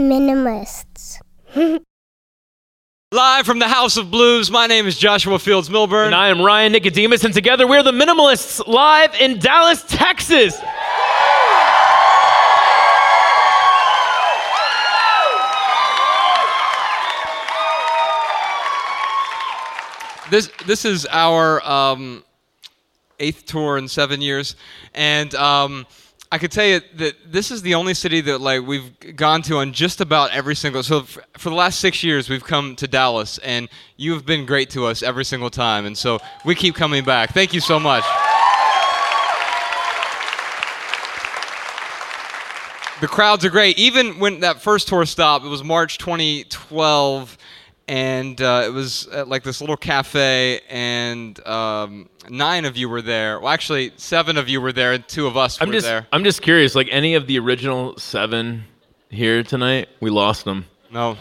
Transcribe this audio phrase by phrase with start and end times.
[0.00, 1.20] minimalists.
[3.12, 6.06] Live from the House of Blues, my name is Joshua Fields Millburn.
[6.06, 10.56] And I am Ryan Nicodemus, and together we're the Minimalists live in Dallas, Texas.
[20.30, 22.22] this this is our um,
[23.18, 24.56] eighth tour in seven years,
[24.94, 25.86] and um,
[26.32, 29.56] I could tell you that this is the only city that like we've gone to
[29.56, 30.84] on just about every single.
[30.84, 34.46] So f- for the last six years, we've come to Dallas, and you have been
[34.46, 37.34] great to us every single time, and so we keep coming back.
[37.34, 38.04] Thank you so much.
[43.00, 43.76] The crowds are great.
[43.78, 47.38] Even when that first tour stopped, it was March 2012
[47.90, 53.02] and uh, it was at like this little cafe, and um, nine of you were
[53.02, 53.40] there.
[53.40, 56.06] Well, actually, seven of you were there, and two of us I'm were just, there.
[56.12, 56.76] I'm just curious.
[56.76, 58.62] Like any of the original seven
[59.08, 60.66] here tonight, we lost them.
[60.92, 61.16] No.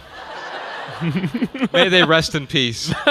[1.73, 2.93] May they rest in peace.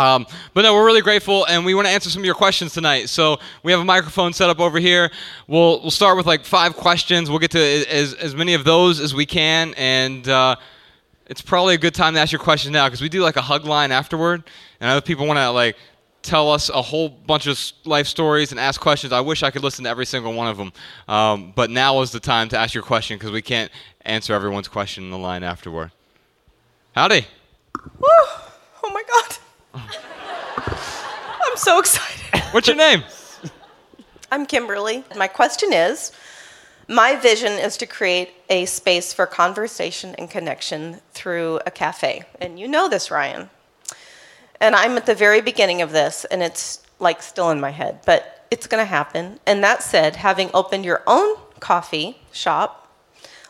[0.00, 2.72] Um, but no, we're really grateful, and we want to answer some of your questions
[2.72, 3.08] tonight.
[3.08, 5.10] So we have a microphone set up over here.
[5.48, 7.28] We'll we'll start with like five questions.
[7.28, 10.54] We'll get to as as many of those as we can, and uh,
[11.28, 13.42] it's probably a good time to ask your question now because we do like a
[13.42, 14.42] hug line afterward,
[14.80, 15.76] and other people want to like
[16.22, 19.12] tell us a whole bunch of life stories and ask questions.
[19.12, 20.72] I wish I could listen to every single one of them,
[21.06, 23.70] um, but now is the time to ask your question because we can't
[24.02, 25.92] answer everyone's question in the line afterward.
[26.92, 27.26] Howdy.
[28.82, 29.36] Oh my god.
[31.44, 32.42] I'm so excited.
[32.52, 33.04] What's your name?
[34.30, 35.04] I'm Kimberly.
[35.16, 36.12] My question is
[36.90, 42.22] My vision is to create a space for conversation and connection through a cafe.
[42.40, 43.50] And you know this, Ryan.
[44.58, 48.00] And I'm at the very beginning of this, and it's like still in my head,
[48.06, 49.38] but it's going to happen.
[49.44, 52.90] And that said, having opened your own coffee shop,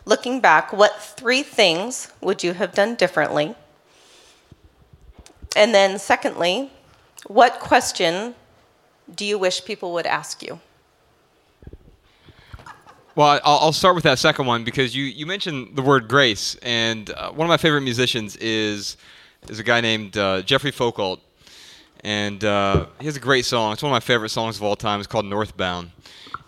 [0.04, 3.54] looking back, what three things would you have done differently?
[5.54, 6.72] And then, secondly,
[7.28, 8.34] what question
[9.14, 10.58] do you wish people would ask you?
[13.18, 17.10] Well, I'll, start with that second one because you, you mentioned the word grace, and
[17.10, 18.96] uh, one of my favorite musicians is
[19.48, 21.18] is a guy named uh, Jeffrey Foucault,
[22.04, 23.72] and uh, he has a great song.
[23.72, 25.00] It's one of my favorite songs of all time.
[25.00, 25.90] It's called Northbound,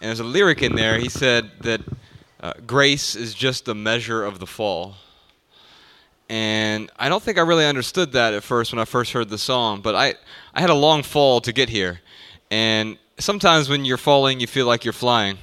[0.01, 0.97] and there's a lyric in there.
[0.97, 1.81] He said that
[2.39, 4.95] uh, grace is just the measure of the fall.
[6.29, 9.39] And I don't think I really understood that at first when I first heard the
[9.39, 10.15] song, but I,
[10.55, 12.01] I had a long fall to get here.
[12.49, 15.39] And sometimes when you're falling, you feel like you're flying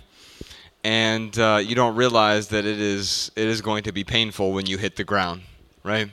[0.88, 4.66] and uh, you don't realize that it is it is going to be painful when
[4.66, 5.42] you hit the ground,
[5.84, 6.10] right?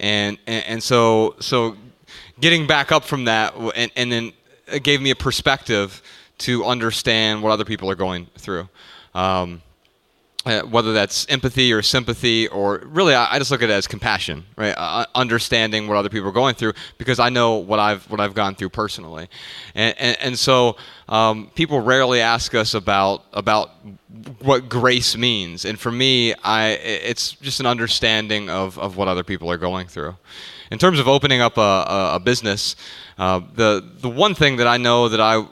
[0.00, 1.76] And and, and so so
[2.40, 4.32] getting back up from that, and, and then
[4.66, 6.02] it gave me a perspective
[6.38, 8.68] to understand what other people are going through.
[9.14, 9.62] Um,
[10.46, 13.86] uh, whether that's empathy or sympathy, or really, I, I just look at it as
[13.86, 14.74] compassion, right?
[14.76, 18.32] Uh, understanding what other people are going through because I know what I've what I've
[18.32, 19.28] gone through personally,
[19.74, 20.76] and and, and so
[21.10, 23.70] um, people rarely ask us about about
[24.40, 29.22] what grace means, and for me, I it's just an understanding of of what other
[29.22, 30.16] people are going through.
[30.70, 32.76] In terms of opening up a, a, a business,
[33.18, 35.44] uh, the the one thing that I know that I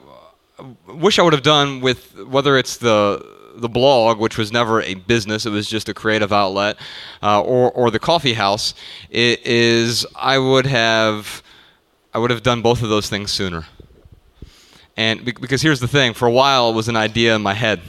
[0.87, 4.95] wish I would have done with whether it's the the blog, which was never a
[4.95, 6.77] business, it was just a creative outlet,
[7.23, 8.75] uh, or or the coffee house,
[9.13, 11.43] i- is I would have
[12.15, 13.67] I would have done both of those things sooner.
[14.97, 17.81] And because here's the thing, for a while it was an idea in my head,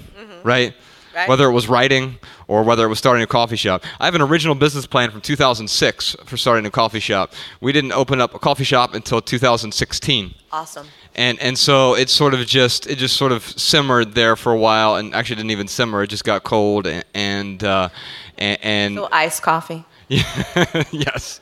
[0.43, 0.73] right?
[1.15, 1.27] Right.
[1.27, 3.83] Whether it was writing or whether it was starting a coffee shop.
[3.99, 7.33] I have an original business plan from 2006 for starting a coffee shop.
[7.61, 10.87] We didn't open up a coffee shop until 2016 Awesome.
[11.15, 14.57] and and so it sort of just it just sort of simmered there for a
[14.57, 17.89] while and actually didn't even simmer it just got cold and and uh,
[18.37, 19.85] and, and So iced coffee.
[20.09, 21.39] yes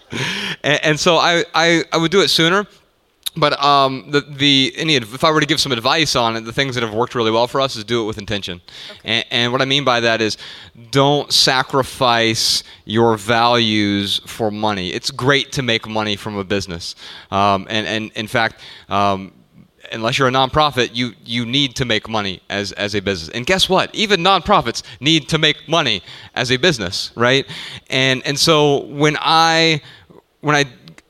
[0.64, 2.66] and, and so I, I I would do it sooner
[3.40, 6.53] but um, the the any if I were to give some advice on it, the
[6.53, 8.62] things that have worked really well for us is do it with intention.
[9.03, 10.38] And, and what I mean by that is,
[10.92, 14.89] don't sacrifice your values for money.
[14.89, 16.95] It's great to make money from a business,
[17.31, 18.62] um, and and in fact.
[18.89, 19.34] Um,
[19.89, 23.30] Unless you're a nonprofit, you, you need to make money as, as a business.
[23.34, 23.95] And guess what?
[23.95, 26.04] Even nonprofits need to make money
[26.36, 27.45] as a business, right?
[27.89, 29.81] And and so when I
[30.42, 30.66] when I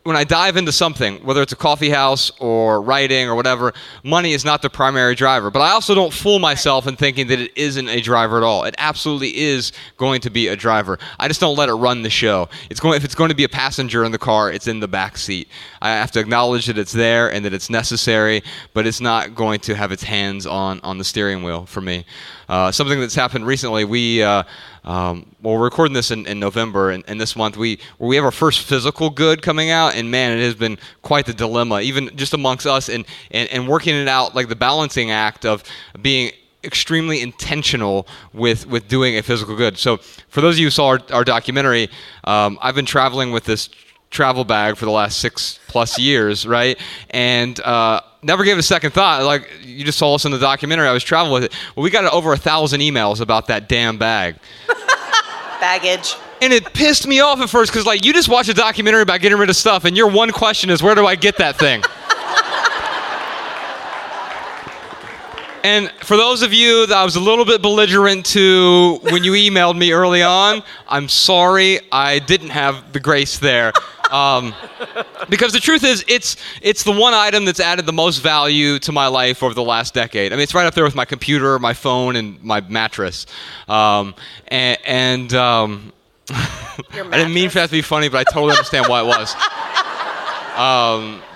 [0.08, 3.74] when I dive into something, whether it's a coffee house or writing or whatever,
[4.06, 5.52] money is not the primary driver.
[5.52, 8.64] But I also don't fool myself in thinking that it isn't a driver at all.
[8.64, 10.98] It absolutely is going to be a driver.
[11.20, 12.48] I just don't let it run the show.
[12.70, 14.88] It's going if it's going to be a passenger in the car, it's in the
[14.88, 15.50] back seat.
[15.82, 18.44] I have to acknowledge that it's there and that it's necessary,
[18.74, 22.06] but it's not going to have its hands on on the steering wheel for me.
[22.48, 24.24] Uh, something that's happened recently, we.
[24.24, 24.44] Uh,
[24.88, 28.24] Um, well, we're recording this in, in November, and, and this month we we have
[28.24, 32.16] our first physical good coming out, and man, it has been quite the dilemma, even
[32.16, 35.62] just amongst us, and, and, and working it out like the balancing act of
[36.02, 36.32] being
[36.64, 39.78] extremely intentional with with doing a physical good.
[39.78, 39.98] So,
[40.30, 41.90] for those of you who saw our, our documentary,
[42.24, 43.70] um, I've been traveling with this
[44.10, 46.80] travel bag for the last six plus years, right?
[47.10, 49.24] And uh, never gave it a second thought.
[49.24, 51.54] Like you just saw us in the documentary, I was traveling with it.
[51.76, 54.36] Well, we got over a thousand emails about that damn bag.
[55.60, 56.16] Baggage.
[56.42, 59.22] And it pissed me off at first because, like, you just watch a documentary about
[59.22, 61.82] getting rid of stuff, and your one question is, where do I get that thing?
[65.68, 69.34] And for those of you that I was a little bit belligerent to when you
[69.34, 73.74] emailed me early on, I'm sorry I didn't have the grace there.
[74.10, 74.56] Um,
[75.28, 78.94] because the truth is, it's it's the one item that's added the most value to
[78.94, 80.32] my life over the last decade.
[80.32, 83.26] I mean, it's right up there with my computer, my phone, and my mattress.
[83.68, 84.16] Um,
[84.48, 85.92] and, and um,
[86.30, 89.36] I didn't mean for that to be funny, but I totally understand why it was.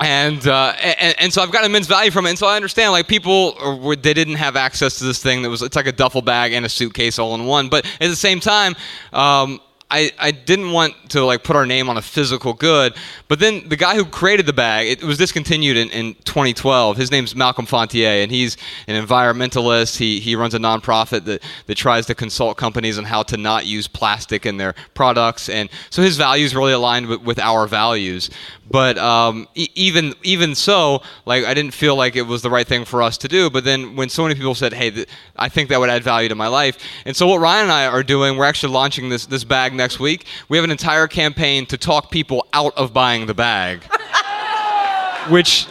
[0.00, 2.92] And, uh, and and so I've got immense value from it, and so I understand
[2.92, 5.92] like people were, they didn't have access to this thing that was it's like a
[5.92, 8.74] duffel bag and a suitcase all in one, but at the same time.
[9.12, 9.60] Um,
[9.90, 12.94] I, I didn't want to like put our name on a physical good,
[13.28, 16.96] but then the guy who created the bag, it was discontinued in, in 2012.
[16.96, 18.56] His name's Malcolm Fontier, and he's
[18.88, 19.96] an environmentalist.
[19.96, 23.66] He, he runs a nonprofit that, that tries to consult companies on how to not
[23.66, 28.30] use plastic in their products, and so his values really aligned with, with our values.
[28.70, 32.66] But um, e- even even so, like I didn't feel like it was the right
[32.66, 33.50] thing for us to do.
[33.50, 36.30] But then when so many people said, "Hey, th- I think that would add value
[36.30, 39.26] to my life," and so what Ryan and I are doing, we're actually launching this
[39.26, 40.26] this bag next week.
[40.48, 43.82] We have an entire campaign to talk people out of buying the bag,
[45.30, 45.66] which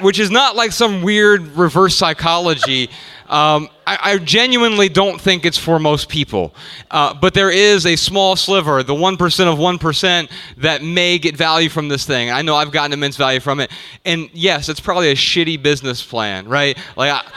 [0.00, 2.90] which is not like some weird reverse psychology.
[3.28, 6.54] Um, I, I, genuinely don't think it's for most people.
[6.90, 11.68] Uh, but there is a small sliver, the 1% of 1%, that may get value
[11.68, 12.30] from this thing.
[12.30, 13.70] I know I've gotten immense value from it.
[14.06, 16.78] And yes, it's probably a shitty business plan, right?
[16.96, 17.30] Like, I, I,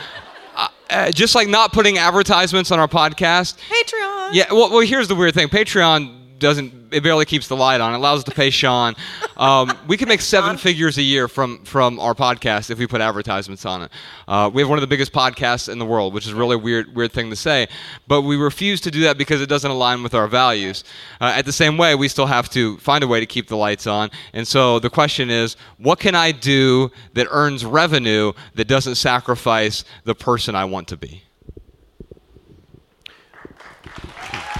[0.91, 3.57] uh, just like not putting advertisements on our podcast.
[3.69, 4.29] Patreon.
[4.33, 7.93] Yeah, well, well here's the weird thing Patreon doesn't it barely keeps the light on.
[7.93, 8.95] It allows us to pay Shawn.
[9.37, 12.99] Um, we could make seven figures a year from from our podcast if we put
[12.99, 13.91] advertisements on it.
[14.27, 16.57] Uh, we have one of the biggest podcasts in the world, which is a really
[16.57, 17.67] weird weird thing to say,
[18.07, 20.83] but we refuse to do that because it doesn't align with our values.
[21.21, 23.57] Uh, at the same way, we still have to find a way to keep the
[23.57, 24.09] lights on.
[24.33, 29.85] And so the question is, what can I do that earns revenue that doesn't sacrifice
[30.03, 31.23] the person I want to be?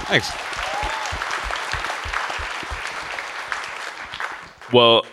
[0.05, 0.60] Thanks.
[4.73, 5.05] Well,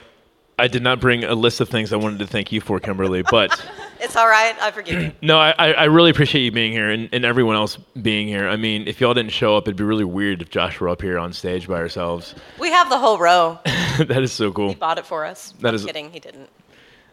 [0.60, 3.22] I did not bring a list of things I wanted to thank you for, Kimberly,
[3.22, 3.64] but.
[4.00, 4.56] it's all right.
[4.60, 5.12] I forgive you.
[5.22, 8.48] no, I, I really appreciate you being here and, and everyone else being here.
[8.48, 11.00] I mean, if y'all didn't show up, it'd be really weird if Josh were up
[11.00, 12.34] here on stage by ourselves.
[12.58, 13.60] We have the whole row.
[13.98, 14.70] that is so cool.
[14.70, 15.54] He bought it for us.
[15.60, 16.10] That I'm is, kidding.
[16.10, 16.50] He didn't.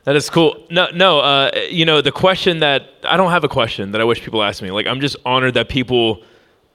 [0.05, 0.65] That is cool.
[0.71, 1.19] No, no.
[1.19, 4.41] Uh, you know, the question that I don't have a question that I wish people
[4.41, 4.71] asked me.
[4.71, 6.23] Like, I'm just honored that people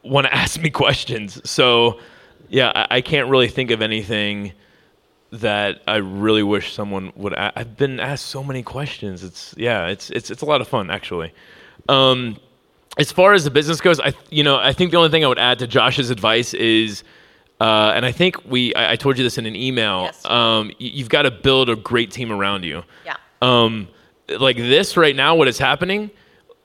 [0.05, 1.41] want to ask me questions.
[1.49, 1.99] So,
[2.49, 4.53] yeah, I, I can't really think of anything
[5.33, 7.33] that I really wish someone would.
[7.33, 9.25] A- I've been asked so many questions.
[9.25, 11.33] It's yeah, it's it's it's a lot of fun actually.
[11.89, 12.39] Um,
[12.99, 15.29] as far as the business goes, I you know I think the only thing I
[15.29, 17.05] would add to Josh's advice is.
[17.61, 20.05] Uh, and I think we, I, I, told you this in an email.
[20.05, 20.25] Yes.
[20.25, 22.83] Um, you, have got to build a great team around you.
[23.05, 23.17] Yeah.
[23.43, 23.87] Um,
[24.31, 26.11] like this right now, what is happening?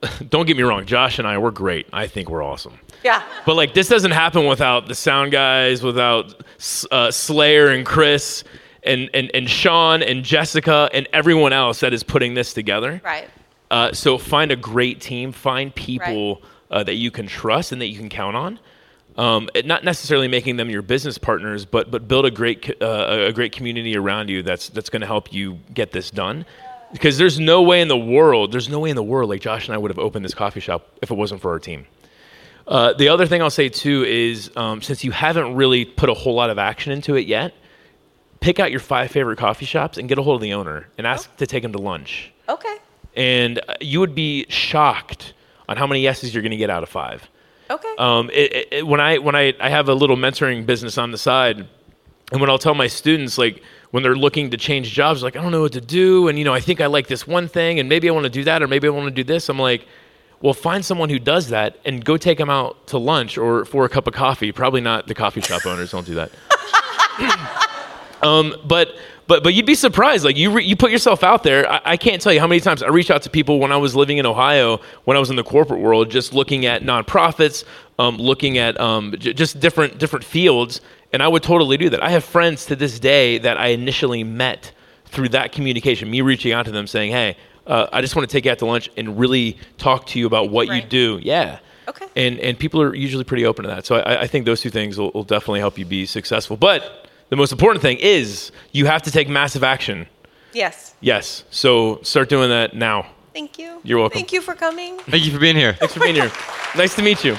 [0.28, 1.86] Don't get me wrong, Josh and I, we're great.
[1.92, 2.78] I think we're awesome.
[3.04, 3.22] Yeah.
[3.44, 6.42] But like this doesn't happen without the sound guys, without
[6.90, 8.44] uh, Slayer and Chris
[8.82, 13.00] and, and, and Shawn and Jessica and everyone else that is putting this together.
[13.04, 13.28] Right.
[13.70, 16.80] Uh, so find a great team, find people right.
[16.80, 18.60] uh, that you can trust and that you can count on.
[19.16, 23.32] Um, not necessarily making them your business partners, but but build a great uh, a
[23.32, 26.44] great community around you that's that's going to help you get this done.
[26.96, 29.68] Because there's no way in the world, there's no way in the world like Josh
[29.68, 31.86] and I would have opened this coffee shop if it wasn't for our team.
[32.66, 36.14] Uh, the other thing I'll say too is um, since you haven't really put a
[36.14, 37.52] whole lot of action into it yet,
[38.40, 41.06] pick out your five favorite coffee shops and get a hold of the owner and
[41.06, 41.36] ask oh.
[41.36, 42.32] to take him to lunch.
[42.48, 42.76] Okay.
[43.14, 45.34] And uh, you would be shocked
[45.68, 47.28] on how many yeses you're going to get out of five.
[47.68, 47.94] Okay.
[47.98, 51.18] Um, it, it, when I when I, I have a little mentoring business on the
[51.18, 51.68] side,
[52.32, 53.62] and when I'll tell my students like
[53.96, 56.44] when they're looking to change jobs, like I don't know what to do, and you
[56.44, 58.62] know I think I like this one thing, and maybe I want to do that,
[58.62, 59.48] or maybe I want to do this.
[59.48, 59.86] I'm like,
[60.42, 63.86] well, find someone who does that and go take them out to lunch or for
[63.86, 64.52] a cup of coffee.
[64.52, 65.92] Probably not the coffee shop owners.
[65.92, 66.30] Don't do that.
[68.22, 70.24] Um, but but but you'd be surprised.
[70.24, 71.70] Like you re- you put yourself out there.
[71.70, 73.76] I, I can't tell you how many times I reached out to people when I
[73.76, 77.64] was living in Ohio, when I was in the corporate world, just looking at nonprofits,
[77.98, 80.80] um, looking at um, j- just different different fields,
[81.16, 82.02] and I would totally do that.
[82.02, 84.70] I have friends to this day that I initially met
[85.06, 88.32] through that communication, me reaching out to them saying, "Hey, uh, I just want to
[88.36, 91.60] take you out to lunch and really talk to you about what you do." Yeah.
[91.88, 92.04] Okay.
[92.16, 93.86] And and people are usually pretty open to that.
[93.86, 96.58] So I, I think those two things will, will definitely help you be successful.
[96.58, 100.06] But the most important thing is you have to take massive action.
[100.52, 100.94] Yes.
[101.00, 101.44] Yes.
[101.50, 103.06] So start doing that now.
[103.32, 103.80] Thank you.
[103.84, 104.18] You're welcome.
[104.18, 104.98] Thank you for coming.
[104.98, 105.72] Thank you for being here.
[105.72, 106.30] Thanks for being here.
[106.76, 107.38] nice to meet you.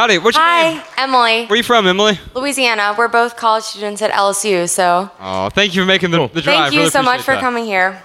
[0.00, 0.16] Howdy.
[0.16, 0.80] What's your name?
[0.82, 1.44] Hi, Emilie.
[1.44, 2.18] Where are you from, Emilie?
[2.34, 2.94] Louisiana.
[2.96, 6.28] We're both college students at LSU, so Oh, thank you for making the, Cool.
[6.28, 6.56] the drive.
[6.56, 7.40] thank you Really so much for that.
[7.42, 8.02] coming here.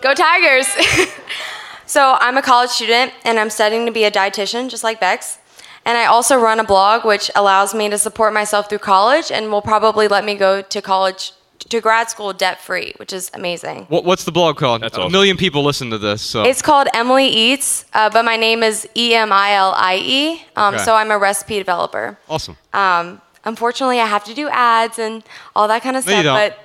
[0.00, 0.66] Go Tigers!
[1.86, 5.36] so I'm a college student and I'm studying to be a dietitian, just like Bex.
[5.84, 9.50] And I also run a blog which allows me to support myself through college and
[9.50, 11.32] will probably let me go to college
[11.74, 13.84] to grad school debt free, which is amazing.
[13.88, 14.82] What, what's the blog called?
[14.82, 16.22] That's a million people listen to this.
[16.22, 19.96] So It's called Emilie Eats, uh, but my name is E M I L I
[20.02, 20.42] E.
[20.56, 20.84] Um, Okay.
[20.84, 22.18] So I'm a recipe developer.
[22.28, 22.56] awesome.
[22.72, 25.22] Um, unfortunately, I have to do ads and
[25.54, 26.38] all that kind of No, you stuff.
[26.38, 26.50] don't.
[26.50, 26.58] But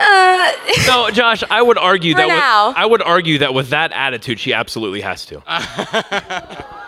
[0.00, 0.52] uh,
[0.88, 2.68] No, Josh, I would argue that now.
[2.68, 5.42] with, I would argue that with that attitude, she absolutely has to.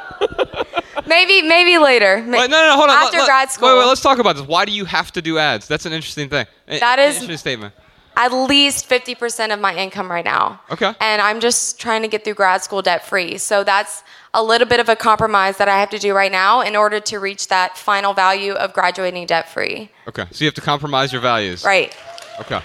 [1.09, 2.17] maybe, maybe later.
[2.17, 2.97] Wait, no, no, no, hold on.
[2.97, 4.47] After Let- grad school, Wait, wait, let's talk about this.
[4.47, 5.67] Why do you have to do ads?
[5.69, 6.47] That's an interesting thing.
[6.67, 7.75] That an is- interesting statement.
[8.17, 10.61] at least 50% of my income right now.
[10.71, 10.93] Okay.
[11.01, 13.37] And I'm just trying to get through grad school debt free.
[13.37, 16.61] So that's a little bit of a compromise that I have to do right now
[16.63, 19.91] in order to reach that final value of graduating debt free.
[20.09, 21.63] Okay, so you have to compromise your values.
[21.65, 21.95] Right.
[22.41, 22.61] Okay.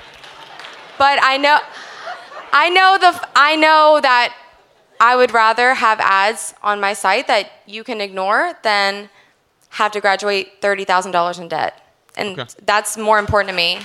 [0.97, 1.57] But I know,
[2.53, 4.33] I know the, I know that
[5.01, 9.09] I would rather have ads on my site that you can ignore than
[9.69, 11.81] have to graduate thirty thousand dollars in debt,
[12.15, 12.49] and Okay.
[12.65, 13.79] that's more important to me.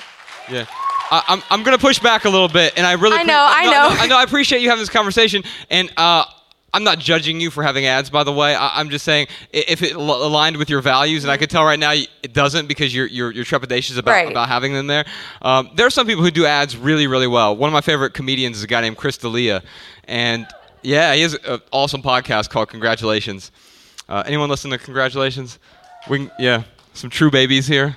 [0.50, 0.66] Yeah.
[1.10, 3.64] I, I'm, I'm gonna push back a little bit, and I really I know, I
[3.64, 3.88] no, know.
[3.94, 6.24] no, I know I appreciate you having this conversation, and uh,
[6.74, 8.54] I'm not judging you for having ads, by the way.
[8.56, 11.64] I, I'm just saying if it al- aligned with your values, and I could tell
[11.64, 14.30] right now it doesn't because you're you're, you're trepidatious about Right.
[14.30, 15.04] about having them there.
[15.42, 17.56] Um, there are some people who do ads really really well.
[17.56, 19.62] One of my favorite comedians is a guy named Chris D'Elia,
[20.08, 20.46] and
[20.82, 23.50] yeah, he has an awesome podcast called Congratulations.
[24.08, 25.58] Uh, anyone listen to Congratulations?
[26.08, 26.64] We can, yeah,
[26.94, 27.96] some true babies here.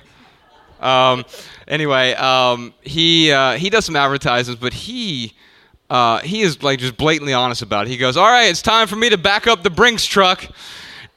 [0.80, 1.24] Um,
[1.68, 5.34] anyway, um, he uh, he does some advertisements, but he
[5.88, 7.90] uh, he is like just blatantly honest about it.
[7.90, 10.46] He goes, "All right, it's time for me to back up the Brinks truck."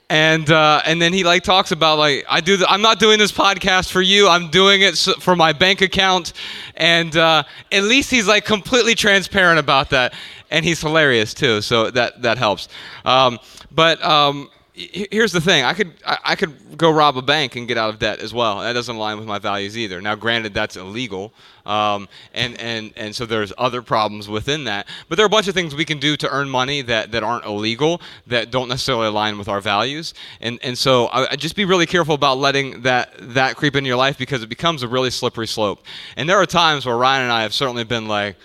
[0.10, 3.32] And uh, and then he like talks about like I do I'm not doing this
[3.32, 4.28] podcast for you.
[4.28, 6.34] I'm doing it for my bank account.
[6.76, 10.14] And uh, at least he's like completely transparent about that.
[10.52, 11.62] And he's hilarious too.
[11.62, 12.68] So that that helps.
[13.06, 13.40] Um,
[13.72, 15.64] but um, here's the thing.
[15.64, 18.60] I could I, could go rob a bank and get out of debt as well.
[18.60, 20.02] That doesn't align with my values either.
[20.02, 21.34] Now granted that's illegal
[21.66, 24.88] um, and and and so there's other problems within that.
[25.08, 27.24] But there are a bunch of things we can do to earn money that that
[27.24, 30.14] aren't illegal that don't necessarily align with our values.
[30.42, 33.98] And and so I just be really careful about letting that that creep into your
[33.98, 35.86] life because it becomes a really slippery slope.
[36.18, 38.36] And there are times where Ryan and I have certainly been like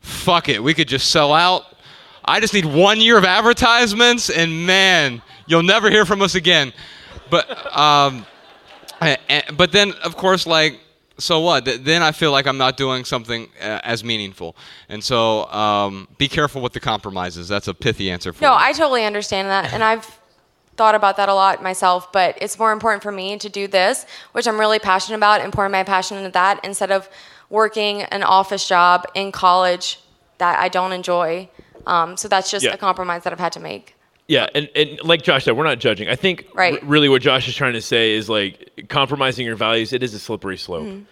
[0.00, 1.64] fuck it we could just sell out.
[2.24, 6.72] I just need one year of advertisements, and man, you'll never hear from us again.
[7.28, 7.44] But
[7.76, 8.24] um,
[9.56, 10.80] but then of course like
[11.18, 11.66] so what?
[11.66, 14.56] Th- Then I feel like I'm not doing something uh, as meaningful,
[14.88, 17.46] and so um, be careful with the compromises.
[17.46, 18.56] That's a pithy answer for No, you.
[18.58, 20.06] I totally understand that, and I've
[20.78, 22.10] thought about that a lot myself.
[22.10, 25.52] But it's more important for me to do this, which I'm really passionate about, and
[25.52, 27.06] pouring my passion into that instead of
[27.50, 30.00] working an office job in college
[30.38, 31.50] that I don't enjoy.
[31.86, 32.72] Um, so that's just Yeah.
[32.72, 33.94] a compromise that I've had to make.
[34.30, 36.08] Yeah, and, and like Josh said, we're not judging.
[36.08, 36.74] I think Right.
[36.74, 39.92] r- really what Josh is trying to say is like compromising your values.
[39.92, 40.84] It is a slippery slope.
[40.86, 41.02] Mm-hmm.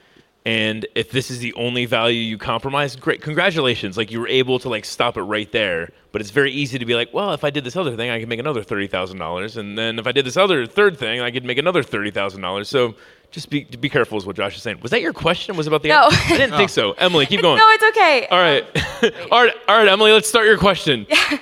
[0.47, 3.97] And if this is the only value you compromise, great, congratulations!
[3.97, 5.91] Like you were able to like stop it right there.
[6.13, 8.21] But it's very easy to be like, well, if I did this other thing, I
[8.21, 11.21] could make another thirty thousand dollars, and then if I did this other third thing,
[11.21, 12.69] I could make another thirty thousand dollars.
[12.69, 12.95] So
[13.31, 14.81] just be be careful, is what Josh is saying.
[14.81, 15.57] Was that your question?
[15.57, 15.91] Was it about the?
[15.91, 16.09] No.
[16.11, 16.93] I didn't think so.
[16.93, 17.59] Emilie, keep going.
[17.59, 18.27] No, it's okay.
[18.31, 18.65] all right,
[19.31, 20.13] all right, all right, Emilie.
[20.13, 21.07] Let's start your question.
[21.09, 21.39] Yeah.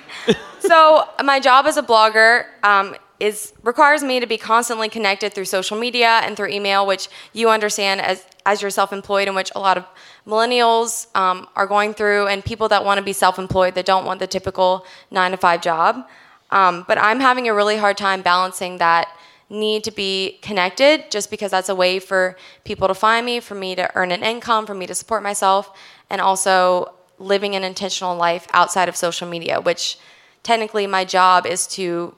[0.59, 5.45] so my job as a blogger um, is requires me to be constantly connected through
[5.45, 9.59] social media and through email, which you understand as as you're self-employed, in which a
[9.59, 9.85] lot of
[10.25, 14.19] millennials um, are going through, and people that want to be self-employed that don't want
[14.19, 16.05] the typical nine to five job.
[16.49, 19.07] Um, but I'm having a really hard time balancing that
[19.49, 22.35] need to be connected, just because that's a way for
[22.65, 25.71] people to find me, for me to earn an income, for me to support myself,
[26.09, 29.97] and also living an intentional life outside of social media, which
[30.43, 32.13] technically my job is to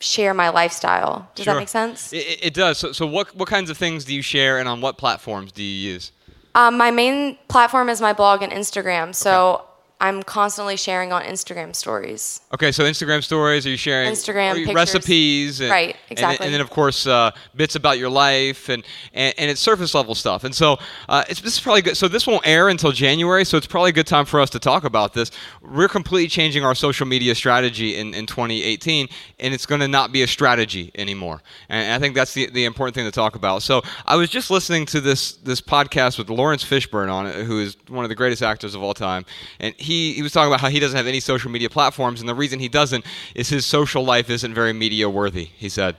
[0.00, 1.28] share my lifestyle.
[1.34, 1.54] Does Sure.
[1.54, 2.12] that make sense?
[2.12, 2.78] It, it does.
[2.78, 5.62] So, so what what kinds of things do you share, and on what platforms do
[5.62, 6.10] you use?
[6.54, 9.14] Um, my main platform is my blog and Instagram.
[9.14, 9.64] So
[10.02, 12.40] I'm constantly sharing on Instagram stories.
[12.52, 13.64] Okay, so Instagram stories.
[13.66, 15.60] Are you sharing Instagram you- recipes?
[15.60, 16.44] And, Right, and- exactly.
[16.46, 18.82] And, then of course uh, bits about your life and,
[19.14, 20.42] and and it's surface level stuff.
[20.42, 20.78] And so
[21.08, 21.96] uh, it's this is probably good.
[21.96, 23.44] So this won't air until January.
[23.44, 25.30] So it's probably a good time for us to talk about this.
[25.62, 30.10] We're completely changing our social media strategy in, in 2018, and it's going to not
[30.10, 31.42] be a strategy anymore.
[31.68, 33.62] And I think that's the, the important thing to talk about.
[33.62, 37.60] So I was just listening to this this podcast with Laurence Fishburne on it, who
[37.60, 39.24] is one of the greatest actors of all time,
[39.60, 42.28] and he he was talking about how he doesn't have any social media platforms, and
[42.28, 45.44] the reason he doesn't is his social life isn't very media worthy.
[45.44, 45.96] He said.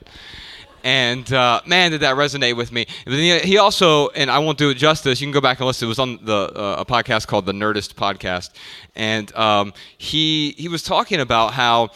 [0.83, 2.85] And uh, man, did that resonate with me.
[3.05, 5.21] He he also, and I won't do it justice.
[5.21, 5.85] You can go back and listen.
[5.85, 8.49] It was on the uh, a podcast called the Nerdist Podcast,
[8.95, 11.91] and um, he he was talking about how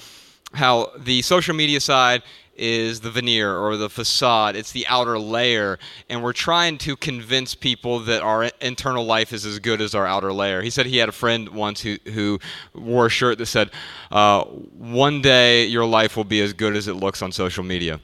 [0.53, 2.23] how the social media side
[2.57, 4.55] is the veneer or the facade.
[4.55, 9.45] It's the outer layer, and we're trying to convince people that our internal life is
[9.45, 10.61] as good as our outer layer.
[10.61, 12.39] He said he had a friend once who who
[12.73, 13.71] wore a shirt that said,
[14.11, 17.99] uh, "One day your life will be as good as it looks on social media."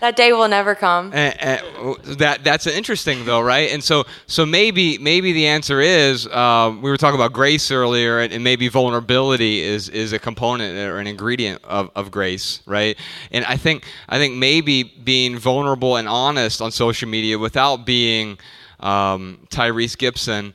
[0.00, 1.12] That day will never come.
[1.14, 3.70] And, and that that's interesting though, right?
[3.70, 8.20] And so so maybe maybe the answer is um, we were talking about grace earlier,
[8.20, 12.96] and, and maybe vulnerability is is a component or an ingredient of, of grace, right?
[13.30, 18.38] And I think I think maybe being vulnerable and honest on social media without being
[18.80, 20.54] um, Tyrese Gibson.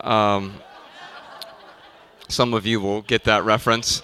[0.00, 0.54] Um,
[2.28, 4.02] some of you will get that reference.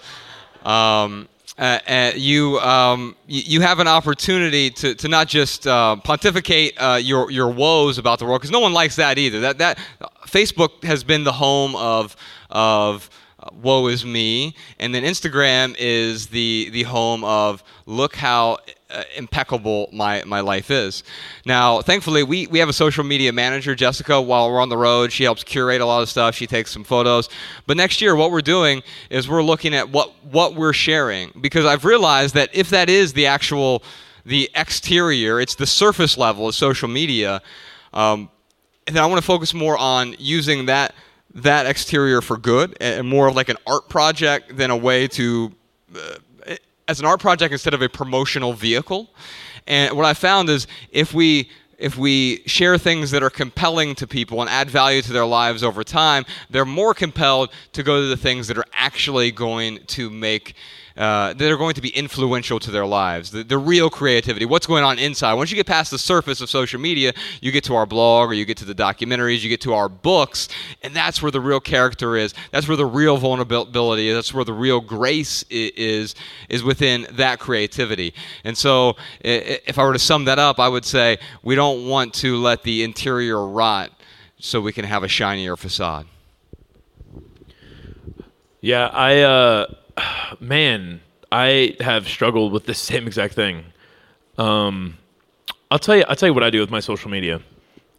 [0.63, 1.27] Um,
[1.59, 6.97] uh, uh, you, um, you have an opportunity to, to not just uh, pontificate uh,
[7.01, 9.41] your, your woes about the world, because no one likes that either.
[9.41, 9.77] That, that
[10.25, 12.15] Facebook has been the home of,
[12.49, 18.59] of uh, woe is me, and then Instagram is the, the home of look how
[18.89, 21.03] uh, impeccable my, my life is.
[21.45, 25.11] Now, thankfully, we, we have a social media manager, Jessica, while we're on the road.
[25.11, 26.35] She helps curate a lot of stuff.
[26.35, 27.29] She takes some photos.
[27.67, 31.65] But next year, what we're doing is we're looking at what, what we're sharing because
[31.65, 33.83] I've realized that if that is the actual,
[34.25, 37.41] the exterior, it's the surface level of social media,
[37.93, 38.29] um,
[38.87, 40.95] and then I want to focus more on using that
[41.35, 45.53] that exterior for good and more of like an art project than a way to
[45.95, 46.15] uh,
[46.89, 49.07] as an art project instead of a promotional vehicle.
[49.67, 54.05] And what I found is if we if we share things that are compelling to
[54.05, 58.07] people and add value to their lives over time, they're more compelled to go to
[58.07, 60.55] the things that are actually going to make
[60.99, 63.31] uh, that are going to be influential to their lives.
[63.31, 65.35] The, the real creativity, what's going on inside.
[65.35, 68.33] Once you get past the surface of social media, you get to our blog or
[68.33, 70.49] you get to the documentaries, you get to our books,
[70.83, 72.33] and that's where the real character is.
[72.51, 74.17] That's where the real vulnerability is.
[74.17, 76.15] That's where the real grace is
[76.49, 78.13] is within that creativity.
[78.43, 82.13] And so, if I were to sum that up, I would say we don't want
[82.15, 83.91] to let the interior rot
[84.39, 86.07] so we can have a shinier facade.
[88.61, 89.73] Yeah, I uh
[90.39, 91.01] man,
[91.31, 93.65] I have struggled with the same exact thing.
[94.37, 94.97] Um
[95.71, 97.41] I'll tell you I'll tell you what I do with my social media.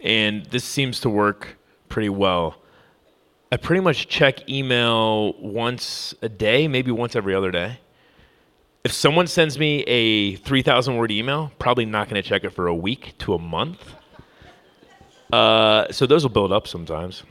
[0.01, 2.57] And this seems to work pretty well.
[3.53, 7.81] I pretty much check email once a day, maybe once every other day.
[8.83, 12.67] If someone sends me a 3000 word email, probably not going to check it for
[12.67, 13.95] a week to a month.
[15.33, 17.23] Uh, so those will build up sometimes.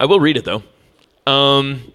[0.00, 0.62] I will read it though.
[1.26, 1.92] Um,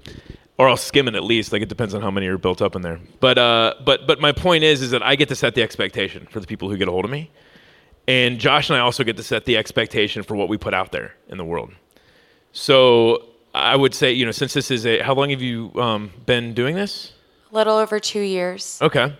[0.57, 1.51] or I'll skim it at least.
[1.51, 2.99] Like it depends on how many are built up in there.
[3.19, 6.27] But uh, but but my point is is that I get to set the expectation
[6.29, 7.31] for the people who get a hold of me,
[8.07, 10.91] and Josh and I also get to set the expectation for what we put out
[10.91, 11.71] there in the world.
[12.51, 16.11] So I would say you know since this is a how long have you um,
[16.25, 17.13] been doing this?
[17.51, 18.79] Little over two years.
[18.81, 19.13] Okay.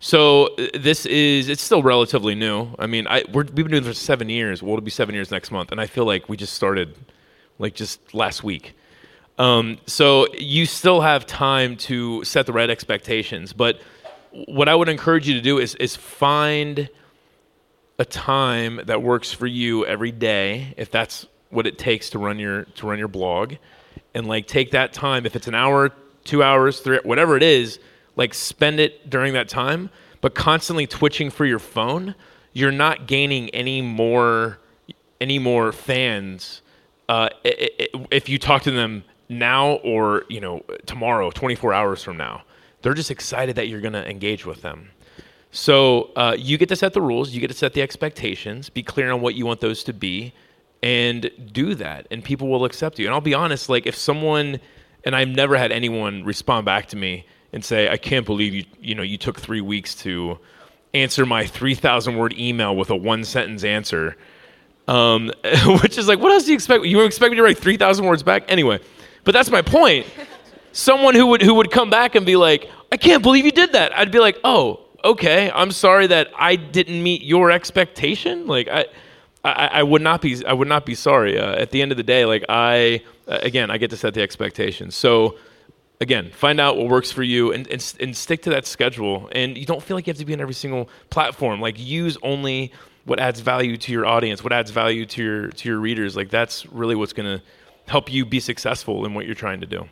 [0.00, 2.68] So uh, this is it's still relatively new.
[2.78, 4.62] I mean, I we're, we've been doing this for seven years.
[4.62, 6.94] Well, it'll be seven years next month, and I feel like we just started
[7.58, 8.74] like just last week.
[9.38, 13.80] Um, so you still have time to set the right expectations, but
[14.32, 16.88] what I would encourage you to do is is find
[17.98, 22.38] a time that works for you every day, if that's what it takes to run
[22.38, 23.54] your to run your blog,
[24.14, 25.26] and like take that time.
[25.26, 25.92] If it's an hour,
[26.30, 27.78] two hours, three, whatever it is,
[28.16, 29.90] like spend it during that time.
[30.20, 32.14] But constantly twitching for your phone,
[32.52, 34.58] you're not gaining any more
[35.20, 36.62] any more fans
[37.10, 42.42] uh, if you talk to them now or you know tomorrow, 24 hours from now.
[42.82, 44.90] They're just excited that you're going to engage with them.
[45.50, 48.82] So uh, you get to set the rules, you get to set the expectations, be
[48.82, 50.32] clear on what you want those to be,
[50.82, 53.06] and do that, and people will accept you.
[53.06, 54.60] And I'll be honest, like if someone,
[55.04, 58.64] and I've never had anyone respond back to me and say, "I can't believe you
[58.80, 60.38] you know you took three weeks to
[60.94, 64.16] answer my three thousand word email with a one sentence answer,"
[64.88, 65.32] um,
[65.82, 66.84] which is like, what else do you expect?
[66.84, 68.80] You expect me to write three thousand words back anyway?
[69.24, 70.06] But that's my point.
[70.72, 73.72] Someone who would who would come back and be like, "I can't believe you did
[73.72, 75.50] that," I'd be like, "Oh, okay.
[75.50, 78.86] I'm sorry that I didn't meet your expectation." Like I.
[79.42, 80.44] I, I would not be.
[80.44, 81.38] I would not be sorry.
[81.38, 83.02] Uh, at the end of the day, like I,
[83.42, 84.94] again, I get to set the expectations.
[84.94, 85.38] So,
[86.00, 89.28] again, find out what works for you and, and and stick to that schedule.
[89.32, 91.60] And you don't feel like you have to be on every single platform.
[91.60, 92.72] Like use only
[93.04, 96.16] what adds value to your audience, what adds value to your to your readers.
[96.16, 97.44] Like that's really what's going to
[97.86, 99.88] help you be successful in what you're trying to do.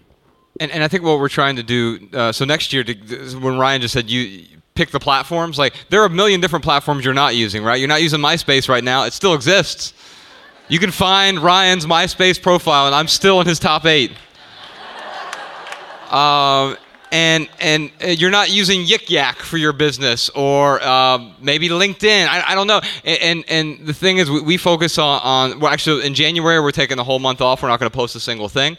[0.60, 2.08] And, and I think what we're trying to do.
[2.12, 2.94] Uh, so next year, to,
[3.38, 5.58] when Ryan just said you pick the platforms.
[5.58, 7.78] Like there are a million different platforms you're not using, right?
[7.78, 9.02] You're not using MySpace right now.
[9.02, 9.92] It still exists.
[10.70, 14.12] You can find Ryan's MySpace profile, and I'm still in his top eight.
[16.10, 16.76] Um,
[17.10, 22.26] and and uh, you're not using Yik Yak for your business, or uh, maybe LinkedIn.
[22.26, 22.82] I, I don't know.
[23.02, 26.60] And, and, and the thing is, we, we focus on, on well, actually in January
[26.60, 27.62] we're taking the whole month off.
[27.62, 28.76] We're not going to post a single thing,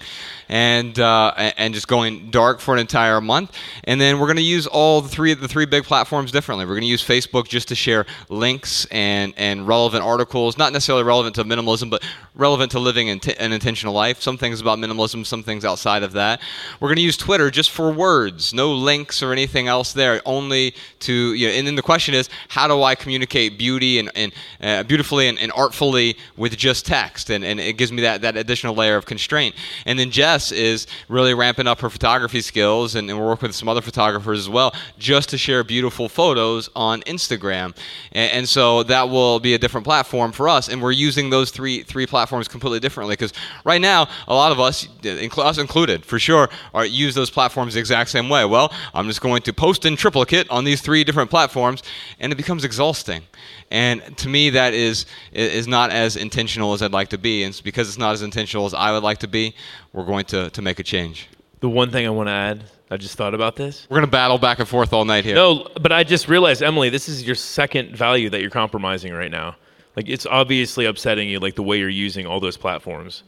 [0.49, 3.55] and uh, and just going dark for an entire month.
[3.85, 6.65] And then we're going to use all the three the three big platforms differently.
[6.65, 11.03] We're going to use Facebook just to share links and and relevant articles, not necessarily
[11.03, 12.03] relevant to minimalism, but
[12.35, 14.21] relevant to living an intentional life.
[14.21, 16.41] Some things about minimalism, some things outside of that.
[16.79, 20.21] We're going to use Twitter just for words words, no links or anything else there,
[20.25, 24.09] only to, you know, and then the question is, how do I communicate beauty and,
[24.15, 24.31] and
[24.62, 27.29] uh, beautifully and, and, artfully with just text?
[27.29, 29.55] And, and it gives me that, that additional layer of constraint.
[29.85, 33.56] And then Jess is really ramping up her photography skills, and, and we're working with
[33.56, 37.75] some other photographers as well, just to share beautiful photos on Instagram.
[38.12, 41.52] And, and so that will be a different platform for us, and we're using those
[41.52, 46.19] three three platforms completely differently because right now, a lot of us, us included, for
[46.19, 48.45] sure, are use those platforms the exact same way.
[48.45, 51.84] Well, I'm just going to post in triplicate on these three different platforms,
[52.19, 53.23] and it becomes exhausting.
[53.71, 57.43] And to me, that is is not as intentional as I'd like to be.
[57.43, 59.55] And because it's not as intentional as I would like to be,
[59.93, 61.27] we're going to, to make a change.
[61.60, 63.86] The one thing I want to add, I just thought about this.
[63.89, 65.36] We're going to battle back and forth all night here.
[65.36, 69.29] No, but I just realized, Emilie, this is your second value that you're compromising right
[69.29, 69.55] now.
[69.95, 73.23] Like, it's obviously upsetting you, like the way you're using all those platforms.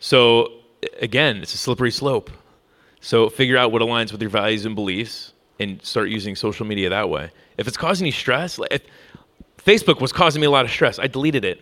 [0.00, 0.52] So,
[1.00, 2.30] again, it's a slippery slope.
[3.00, 6.88] So figure out what aligns with your values and beliefs and start using social media
[6.88, 7.30] that way.
[7.58, 8.82] If it's causing you stress, if
[9.64, 11.60] Facebook was causing me a lot of stress, I deleted it.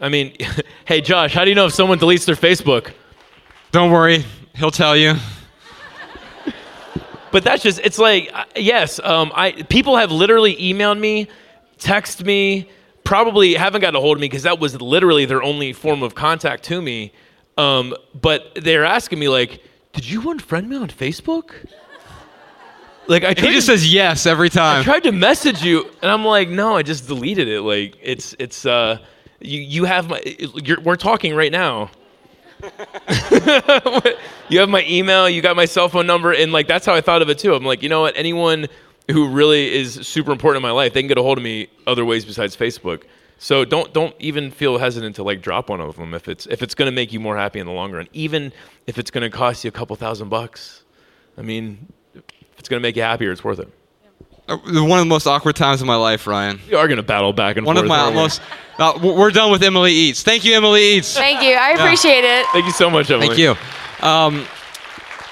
[0.00, 0.36] I mean,
[0.84, 2.92] hey Josh, how do you know if someone deletes their Facebook?
[3.70, 5.14] Don't worry, he'll tell you.
[7.32, 11.28] but that's just it's like uh, yes, um, I people have literally emailed me,
[11.78, 12.68] text me,
[13.04, 16.14] probably haven't gotten a hold of me because that was literally their only form of
[16.14, 17.12] contact to me.
[17.58, 19.62] Um, but they're asking me like,
[19.92, 21.52] did you unfriend me on Facebook?
[23.08, 24.80] Like I he just says yes every time.
[24.80, 27.62] I tried to message you, and I'm like, no, I just deleted it.
[27.62, 28.98] Like it's it's uh,
[29.40, 30.22] you you have my
[30.82, 31.90] we're talking right now.
[34.48, 37.00] you have my email, you got my cell phone number, and like that's how I
[37.00, 37.54] thought of it too.
[37.54, 38.16] I'm like, you know what?
[38.16, 38.68] Anyone
[39.10, 41.68] who really is super important in my life, they can get a hold of me
[41.86, 43.02] other ways besides Facebook.
[43.38, 46.62] So don't don't even feel hesitant to like drop one of them if it's if
[46.62, 48.52] it's going to make you more happy in the long run, even
[48.86, 50.84] if it's going to cost you a couple thousand bucks.
[51.36, 51.92] I mean,
[52.62, 53.68] it's going to make you happier, it's worth it.
[54.48, 56.60] Uh, one of the most awkward times of my life, Ryan.
[56.68, 57.88] We are going to battle back and One forth.
[57.88, 58.40] One of my most.
[58.78, 60.22] Uh, we're done with Emilie Eats.
[60.22, 61.14] Thank you, Emilie Eats.
[61.14, 61.54] Thank you.
[61.54, 62.40] I appreciate yeah.
[62.40, 62.46] it.
[62.52, 63.28] Thank you so much, Emilie.
[63.28, 64.06] Thank you.
[64.06, 64.46] Um,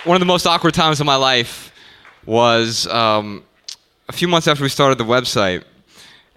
[0.05, 1.73] one of the most awkward times of my life
[2.27, 3.45] was um,
[4.09, 5.65] a few months after we started the website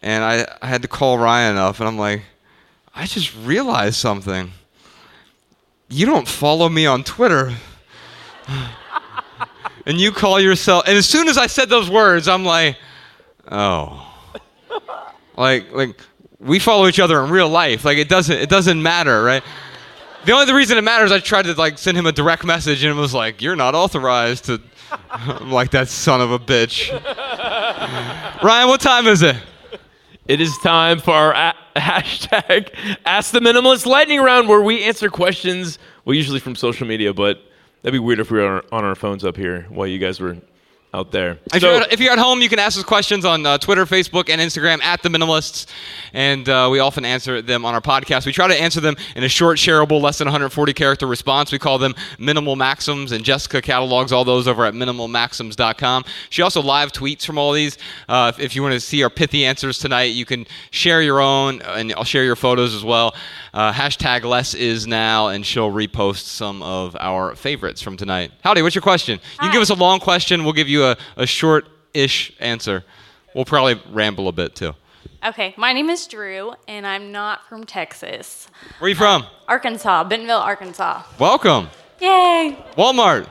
[0.04, 2.24] and I, I had to call Ryan up, and I'm like,
[2.94, 4.52] I just realized something.
[5.90, 7.54] You don't follow me on Twitter.
[9.86, 12.78] And you call yourself and as soon as I said those words, I'm like,
[13.50, 14.10] oh.
[15.38, 16.00] like like
[16.40, 17.86] we follow each other in real life.
[17.86, 19.44] Like it doesn't it doesn't matter, right?
[20.26, 22.84] The only the reason it matters, I tried to like send him a direct message
[22.84, 24.62] and it was like, You're not authorized to
[25.10, 26.92] I'm like that son of a bitch.
[28.44, 29.38] Ryan, what time is it?
[30.28, 32.70] It is time for our a- hashtag
[33.06, 37.42] Ask the Minimalist Lightning Round, where we answer questions, well, usually from social media, but
[37.84, 40.00] that'd be weird if we were on our, on our phones up here while you
[40.00, 40.38] guys were
[40.94, 41.40] out there.
[41.54, 43.58] If, So- you're at, if you're at home, you can ask us questions on uh,
[43.58, 45.66] Twitter, Facebook, and Instagram at The Minimalists,
[46.14, 48.26] and uh, we often answer them on our podcast.
[48.26, 51.52] We try to answer them in a short, shareable, less than 140 character response.
[51.52, 56.06] We call them Minimal Maxims, and Jessica catalogs all those over at minimalmaxims.com.
[56.30, 57.78] She also live tweets from all these.
[58.08, 61.20] Uh, if, if you want to see our pithy answers tonight, you can share your
[61.20, 63.16] own, and I'll share your photos as well.
[63.54, 68.32] Uh, hashtag less is now, and she'll repost some of our favorites from tonight.
[68.44, 69.20] Howdy, what's your question?
[69.34, 70.44] You can give us a long question.
[70.44, 72.84] We'll give you a, a short ish answer.
[73.34, 74.74] We'll probably ramble a bit too.
[75.26, 78.48] Okay, my name is Drew, and I'm not from Texas.
[78.80, 79.22] Where are you from?
[79.22, 81.04] Uh, Arkansas, Bentonville, Arkansas.
[81.18, 81.70] Welcome.
[82.02, 82.58] Yay!
[82.76, 83.30] Walmart.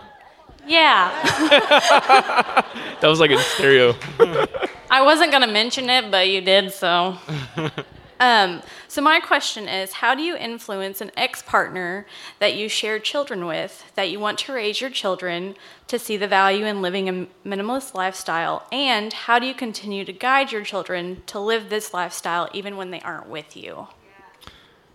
[0.66, 1.10] Yeah.
[3.00, 3.94] that was like a stereo.
[4.90, 7.18] I wasn't going to mention it, but you did, so.
[8.22, 12.06] Um, so, my question is How do you influence an ex partner
[12.38, 15.56] that you share children with, that you want to raise your children
[15.88, 18.64] to see the value in living a minimalist lifestyle?
[18.70, 22.92] And how do you continue to guide your children to live this lifestyle even when
[22.92, 23.88] they aren't with you?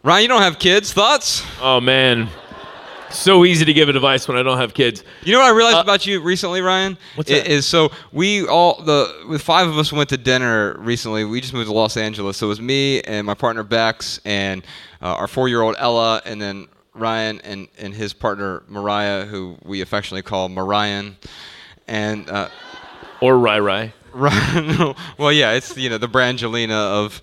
[0.03, 0.93] Ryan, you don't have kids.
[0.93, 1.43] Thoughts?
[1.61, 2.29] Oh man,
[3.11, 5.03] so easy to give advice when I don't have kids.
[5.23, 6.97] You know what I realized about you recently, Ryan?
[7.15, 7.47] What's that?
[7.47, 11.23] Is so we all the with five of us went to dinner recently.
[11.25, 14.63] We just moved to Los Angeles, so it was me and my partner Bex and
[15.01, 20.23] uh, our four-year-old Ella, and then Ryan and and his partner Mariah, who we affectionately
[20.23, 21.17] call Marian,
[21.87, 22.49] And uh,
[23.21, 23.93] Or Rai Rai.
[24.13, 27.21] Ryan, well, yeah, it's you know the Brangelina of.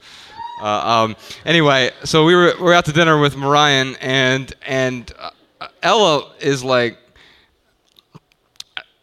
[0.63, 5.13] Uh, um, anyway, so we were we were out to dinner with Mariah, and and
[5.19, 5.31] uh,
[5.83, 6.99] Ella is like.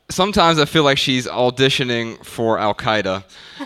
[0.09, 3.23] Sometimes I feel like she's auditioning for Al Qaeda.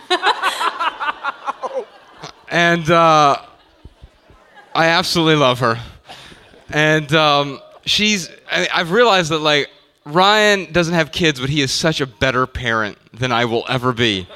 [2.48, 3.36] and uh,
[4.72, 5.80] I absolutely love her.
[6.68, 9.70] And um, she's, I, I've realized that like
[10.04, 13.92] Ryan doesn't have kids, but he is such a better parent than I will ever
[13.92, 14.28] be.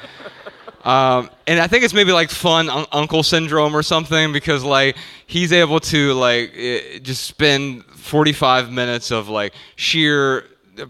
[0.83, 4.97] Um, and I think it's maybe like fun un- uncle syndrome or something because like
[5.27, 10.45] he's able to like eh, just spend 45 minutes of like sheer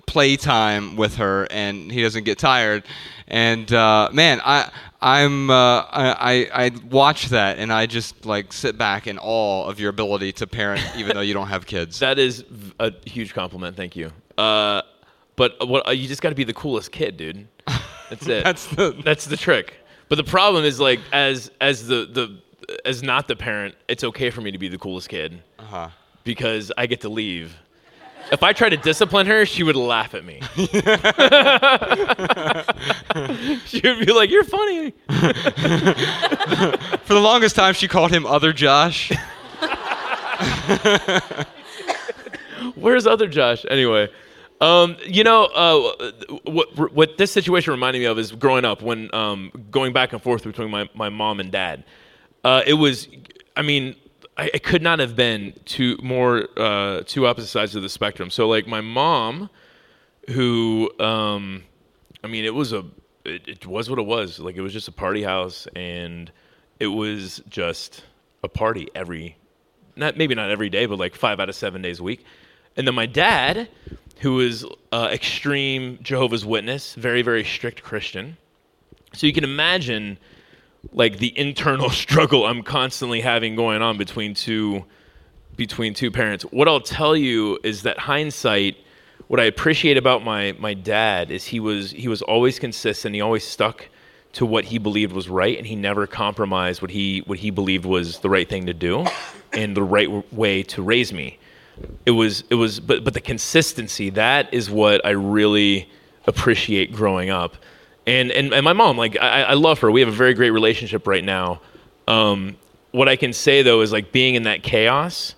[0.05, 2.83] playtime with her and he doesn't get tired.
[3.27, 4.69] And uh, man, I
[5.01, 9.65] I'm uh, I, I I watch that and I just like sit back in awe
[9.67, 11.99] of your ability to parent even though you don't have kids.
[12.07, 12.43] That is
[12.79, 13.75] a huge compliment.
[13.75, 14.11] Thank you.
[14.37, 14.81] Uh,
[15.35, 17.47] but what uh, you just got to be the coolest kid, dude.
[18.09, 18.43] That's it.
[18.43, 19.75] That's the- that's the trick.
[20.09, 22.37] But the problem is like as as the the
[22.85, 25.89] as not the parent, it's okay for me to be the coolest kid Uh-huh.
[26.23, 27.55] Because I get to leave.
[28.31, 30.39] If I try to discipline her, she would laugh at me.
[33.65, 34.91] she would be like, "You're funny."
[37.03, 39.11] For the longest time, she called him Other Josh.
[42.75, 43.65] Where's other Josh?
[43.69, 44.09] Anyway,
[44.61, 46.93] um, you know uh, what?
[46.93, 50.43] What this situation reminded me of is growing up when um, going back and forth
[50.43, 51.83] between my, my mom and dad.
[52.43, 53.07] Uh, it was,
[53.55, 53.95] I mean,
[54.37, 58.29] I, it could not have been two more uh, two opposite sides of the spectrum.
[58.29, 59.49] So like my mom,
[60.29, 61.63] who, um,
[62.23, 62.85] I mean, it was a,
[63.25, 64.39] it, it was what it was.
[64.39, 66.31] Like it was just a party house, and
[66.79, 68.03] it was just
[68.43, 69.37] a party every
[69.95, 72.23] not maybe not every day, but like five out of seven days a week.
[72.77, 73.67] And then my dad,
[74.21, 78.37] who is uh, extreme Jehovah's Witness, very very strict Christian.
[79.13, 80.17] So you can imagine
[80.91, 84.85] like the internal struggle I'm constantly having going on between two
[85.55, 86.43] between two parents.
[86.45, 88.77] What I'll tell you is that hindsight,
[89.27, 93.15] what I appreciate about my my dad is he was he was always consistent.
[93.15, 93.87] He always stuck
[94.33, 97.85] to what he believed was right, and he never compromised what he what he believed
[97.85, 99.05] was the right thing to do
[99.53, 101.37] and the right w- way to raise me.
[102.05, 105.89] It was it was but but the consistency that is what I really
[106.27, 107.57] appreciate growing up.
[108.07, 109.91] And and, and my mom, like I, I love her.
[109.91, 111.61] We have a very great relationship right now.
[112.07, 112.57] Um,
[112.91, 115.35] what I can say though is like being in that chaos,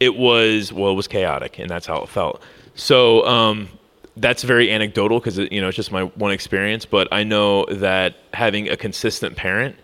[0.00, 2.40] it was well, it was chaotic, and that's how it felt.
[2.74, 3.68] So um,
[4.16, 6.84] that's very anecdotal because you know it's just my one experience.
[6.86, 9.76] But I know that having a consistent parent,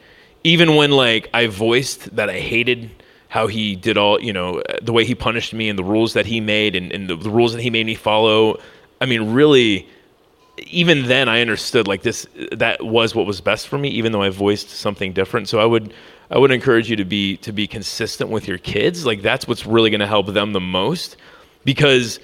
[0.45, 2.91] even when like I voiced that I hated
[3.29, 6.27] how he did all you know the way he punished me and the rules that
[6.27, 8.59] he made and, and the, the rules that he made me follow.
[9.01, 9.89] I mean, really,
[10.59, 14.23] even then I understood like this that was what was best for me even though
[14.23, 15.49] I voiced something different.
[15.49, 15.95] So I would
[16.31, 19.07] I would encourage you to be to be consistent with your kids.
[19.07, 21.17] Like that's what's really going to help them the most
[21.65, 22.21] because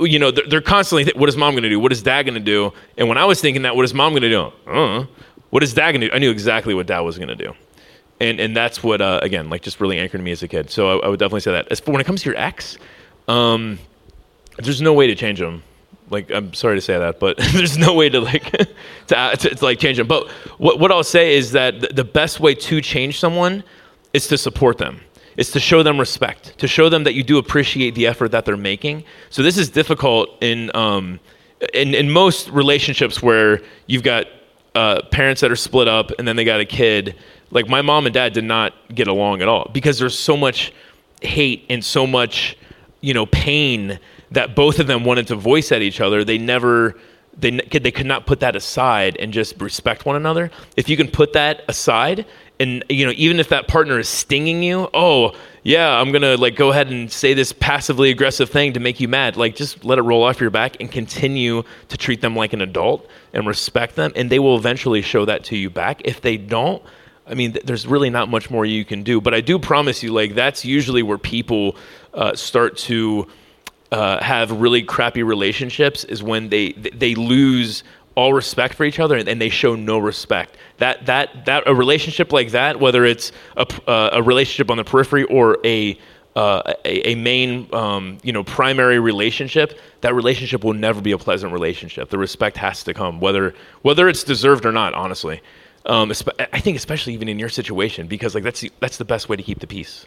[0.00, 1.78] you know they're, they're constantly th- what is mom going to do?
[1.78, 2.72] What is dad going to do?
[2.98, 4.52] And when I was thinking that what is mom going to do?
[4.70, 5.06] Uh,
[5.50, 6.14] what is dad going to do?
[6.14, 7.54] I knew exactly what dad was going to do.
[8.20, 10.70] And and that's what uh, again like just really anchored me as a kid.
[10.70, 11.68] So I, I would definitely say that.
[11.70, 12.78] As for when it comes to your ex
[13.28, 13.78] um,
[14.58, 15.62] there's no way to change them
[16.10, 18.50] Like I'm sorry to say that, but there's no way to like
[19.06, 20.06] to, to, to like change them.
[20.06, 23.62] But what what I'll say is that the, the best way to change someone
[24.12, 25.00] is to support them.
[25.36, 28.44] It's to show them respect, to show them that you do appreciate the effort that
[28.44, 29.04] they're making.
[29.30, 31.20] So this is difficult in um,
[31.72, 34.26] in, in most relationships where you've got
[34.74, 37.16] uh, parents that are split up and then they got a kid.
[37.50, 40.72] Like my mom and dad did not get along at all because there's so much
[41.22, 42.56] hate and so much
[43.00, 43.98] you know pain
[44.30, 46.24] that both of them wanted to voice at each other.
[46.24, 46.96] They never
[47.36, 50.50] they they could not put that aside and just respect one another.
[50.76, 52.26] If you can put that aside
[52.58, 56.56] and you know even if that partner is stinging you, oh yeah, I'm gonna like
[56.56, 59.36] go ahead and say this passively aggressive thing to make you mad.
[59.36, 62.60] Like just let it roll off your back and continue to treat them like an
[62.60, 66.02] adult and respect them, and they will eventually show that to you back.
[66.04, 66.82] If they don't,
[67.26, 69.20] I mean, th- there's really not much more you can do.
[69.20, 71.76] But I do promise you, like that's usually where people
[72.12, 73.26] uh, start to
[73.92, 77.82] uh, have really crappy relationships is when they they lose
[78.16, 80.56] all respect for each other and, and, they show no respect.
[80.78, 84.84] That that that a relationship like that, whether it's a, uh, a relationship on the
[84.84, 85.98] periphery or a
[86.36, 91.18] uh, a, a, main, um, you know, primary relationship, that relationship will never be a
[91.18, 92.08] pleasant relationship.
[92.08, 94.94] The respect has to come, whether whether it's deserved or not.
[94.94, 95.40] Honestly,
[95.86, 96.12] um,
[96.52, 99.36] I think especially even in your situation, because like that's the, that's the best way
[99.36, 100.06] to keep the peace.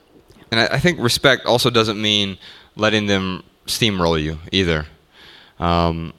[0.52, 2.38] And I, I think respect also doesn't mean
[2.76, 4.86] letting them steamroll you either.
[5.60, 6.14] Um,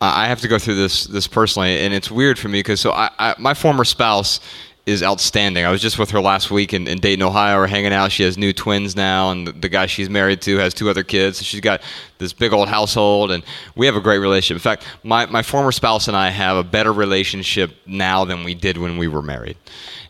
[0.00, 2.92] I have to go through this this personally, and it's weird for me because so
[2.92, 4.40] I, I, my former spouse
[4.86, 5.64] is outstanding.
[5.64, 7.58] I was just with her last week in, in Dayton, Ohio.
[7.58, 8.12] We're hanging out.
[8.12, 11.02] She has new twins now, and the, the, guy she's married to has two other
[11.02, 11.38] kids.
[11.38, 11.82] So she's got
[12.18, 13.44] this big old household, and
[13.76, 14.56] we have a great relationship.
[14.56, 18.54] In fact, my, my former spouse and I have a better relationship now than we
[18.54, 19.56] did when we were married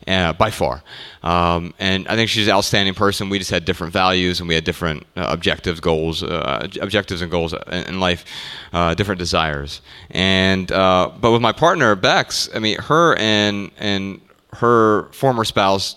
[0.07, 0.83] uh, by far.
[1.23, 3.29] Um, and I think she's an outstanding person.
[3.29, 7.29] We just had different values and we had different uh, objectives, goals, uh, objectives and
[7.29, 8.25] goals in, in life,
[8.73, 9.81] uh, different desires.
[10.09, 14.21] And uh, but with my partner Bex, I mean, her and and
[14.53, 15.95] her former spouse,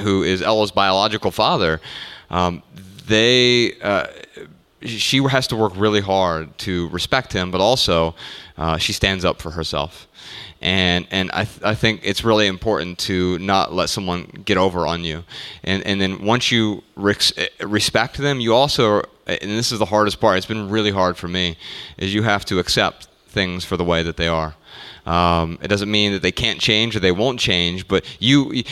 [0.00, 1.80] who is Ella's biological father,
[2.30, 2.62] um,
[3.06, 4.06] they uh,
[4.82, 8.14] she has to work really hard to respect him, but also
[8.56, 10.08] uh, she stands up for herself.
[10.60, 14.86] And and I, th- I think it's really important to not let someone get over
[14.86, 15.24] on you.
[15.62, 20.20] And and then once you res- respect them you also and this is the hardest
[20.20, 21.56] part it's been really hard for me
[21.98, 24.54] is you have to accept things for the way that they are.
[25.04, 28.64] Um, it doesn't mean that they can't change or they won't change but you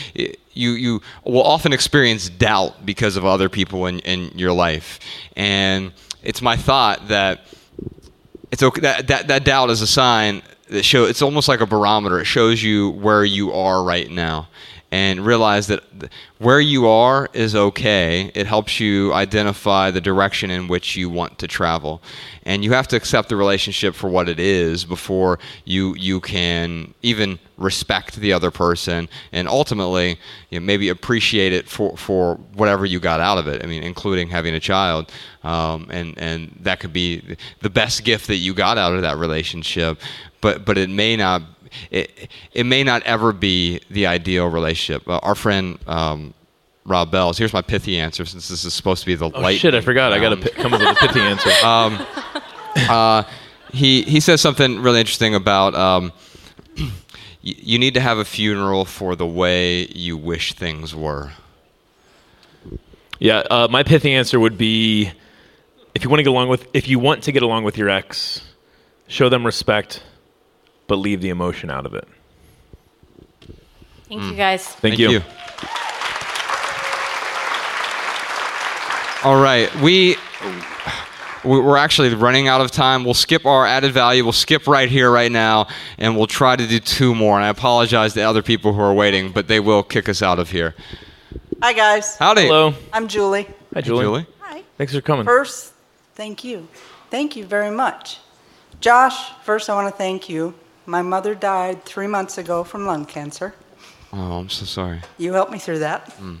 [0.55, 4.99] you you will often experience doubt because of other people in, in your life.
[5.35, 7.45] And it's my thought that
[8.51, 11.65] it's okay that, that, that doubt is a sign that show it's almost like a
[11.65, 12.19] barometer.
[12.19, 14.47] It shows you where you are right now,
[14.95, 15.83] and realize that
[16.37, 18.31] where you are is okay.
[18.33, 22.01] It helps you identify the direction in which you want to travel,
[22.43, 26.93] and you have to accept the relationship for what it is before you you can
[27.01, 30.17] even respect the other person and ultimately
[30.49, 33.65] you know, maybe appreciate it for for whatever you got out of it.
[33.65, 35.11] I mean, including having a child,
[35.43, 39.17] um, and and that could be the best gift that you got out of that
[39.17, 39.99] relationship
[40.45, 41.41] but but it may not
[41.91, 45.07] it, it may not ever be the ideal relationship.
[45.07, 46.33] Uh, our friend um,
[46.85, 47.37] Rob Bell's.
[47.37, 49.59] Here's my pithy answer, since this is supposed to be the oh, light.
[49.59, 49.73] shit!
[49.73, 50.11] I forgot.
[50.11, 50.25] Round.
[50.25, 51.49] I got to p- come up with a pithy answer.
[51.63, 52.05] Um,
[52.89, 53.23] uh,
[53.71, 55.73] he he says something really interesting about.
[55.75, 56.13] Um,
[57.41, 61.31] you need to have a funeral for the way you wish things were.
[63.19, 65.11] Yeah, uh, my pithy answer would be,
[65.93, 67.89] if you want to get along with, if you want to get along with your
[67.89, 68.41] ex,
[69.07, 70.03] show them respect,
[70.87, 72.07] but leave the emotion out of it.
[74.07, 74.31] Thank mm.
[74.31, 74.65] you, guys.
[74.67, 75.09] Thank, Thank you.
[75.09, 75.21] you.
[79.23, 80.17] All right, we
[81.43, 83.03] we're actually running out of time.
[83.03, 84.23] We'll skip our added value.
[84.23, 85.67] We'll skip right here, right now,
[85.97, 87.35] and we'll try to do two more.
[87.35, 90.39] And I apologize to other people who are waiting, but they will kick us out
[90.39, 90.75] of here.
[91.61, 92.17] Hi, guys.
[92.17, 92.43] Howdy.
[92.43, 92.73] Hello.
[92.93, 93.47] I'm Julie.
[93.73, 94.03] Hi, Julie.
[94.03, 94.25] Julie.
[94.41, 94.63] Hi.
[94.77, 95.25] Thanks for coming.
[95.25, 95.73] First,
[96.15, 96.67] thank you.
[97.09, 98.19] Thank you very much.
[98.81, 100.53] Josh, first, I want to thank you
[100.85, 103.53] my mother died three months ago from lung cancer.
[104.13, 105.01] Oh, I'm so sorry.
[105.17, 106.09] You helped me through that.
[106.17, 106.37] Mm.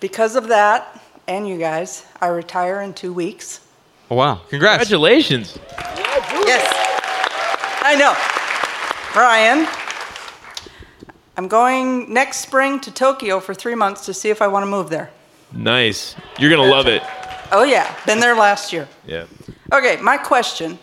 [0.00, 3.60] Because of that, and you guys, I retire in two weeks.
[4.10, 4.40] Oh, wow.
[4.48, 4.78] Congrats.
[4.84, 5.58] Congratulations.
[5.76, 6.72] Yes.
[7.82, 8.14] I know.
[9.20, 9.66] Ryan,
[11.36, 14.70] I'm going next spring to Tokyo for three months to see if I want to
[14.70, 15.10] move there.
[15.52, 16.14] Nice.
[16.38, 17.02] You're going to love it.
[17.52, 17.94] Oh, yeah.
[18.06, 18.88] Been there last year.
[19.06, 19.26] Yeah.
[19.72, 20.78] Okay, my question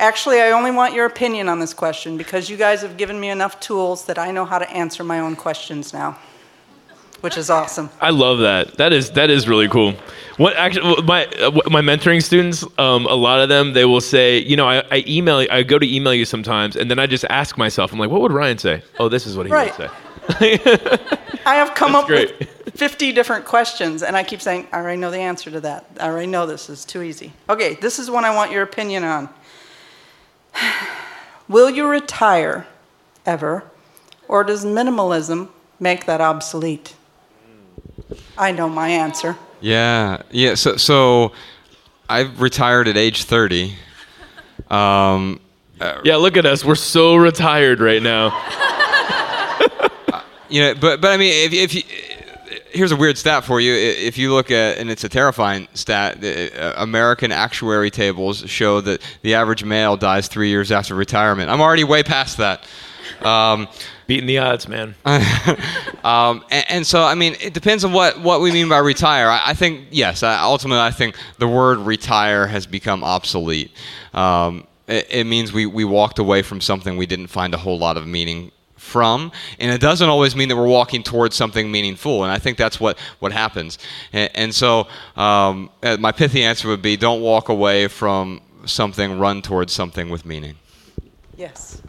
[0.00, 3.28] Actually, I only want your opinion on this question because you guys have given me
[3.28, 6.18] enough tools that I know how to answer my own questions now.
[7.20, 7.90] which is awesome.
[8.00, 8.78] I love that.
[8.78, 9.92] That is that is really cool.
[10.38, 14.38] What actually my uh, my mentoring students, um, a lot of them they will say,
[14.38, 17.26] you know, I, I email, I go to email you sometimes, and then I just
[17.28, 18.82] ask myself, I'm like, what would Ryan say?
[18.98, 19.76] Oh, this is what he Right.
[19.78, 20.58] would say.
[21.44, 22.38] I have come That's up great.
[22.38, 25.84] with 50 different questions, and I keep saying, I already know the answer to that.
[26.00, 27.32] I already know this is too easy.
[27.50, 29.28] Okay, this is one I want your opinion on.
[31.48, 32.66] Will you retire
[33.26, 33.64] ever,
[34.28, 35.48] or does minimalism
[35.78, 36.94] make that obsolete?
[37.44, 38.14] Hmm.
[38.38, 39.36] I know my answer.
[39.60, 40.54] Yeah, yeah.
[40.54, 41.32] So, so
[42.08, 43.74] I retired at age 30.
[44.70, 45.40] Um,
[45.80, 46.64] uh, Yeah, look at us.
[46.64, 48.30] We're so retired right now.
[50.12, 51.82] Uh, you know, but but I mean, if, if you,
[52.72, 53.72] here's a weird stat for you.
[53.72, 58.80] If you look at, and it's a terrifying stat, the, uh, American actuary tables show
[58.80, 61.50] that the average male dies three years after retirement.
[61.50, 62.66] I'm already way past that.
[63.22, 63.68] Um,
[64.06, 64.94] Beating the odds, man.
[66.02, 69.28] um, and, and so, I mean, it depends on what, what we mean by retire.
[69.28, 73.70] I, I think, yes, I, ultimately, I think the word retire has become obsolete.
[74.12, 77.78] Um, it, it means we, we walked away from something we didn't find a whole
[77.78, 78.50] lot of meaning
[78.80, 82.56] from and it doesn't always mean that we're walking towards something meaningful and i think
[82.56, 83.78] that's what, what happens
[84.12, 89.18] and, and so um, uh, my pithy answer would be don't walk away from something
[89.18, 90.56] run towards something with meaning
[91.40, 91.80] Yes.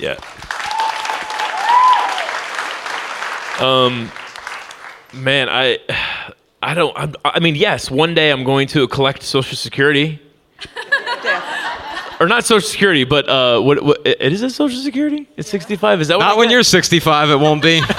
[0.00, 0.18] Yeah.
[3.60, 4.10] Um,
[5.12, 5.78] man, I,
[6.62, 6.92] I don't.
[6.98, 10.18] I'm, I mean, yes, one day I'm going to collect Social Security,
[11.22, 11.63] Yeah.
[12.20, 13.82] Or not Social Security, but uh, what?
[13.82, 15.28] what it is it Social Security?
[15.36, 16.00] It's 65.
[16.00, 16.24] Is that what?
[16.24, 16.54] not when get?
[16.54, 17.80] you're 65 it won't be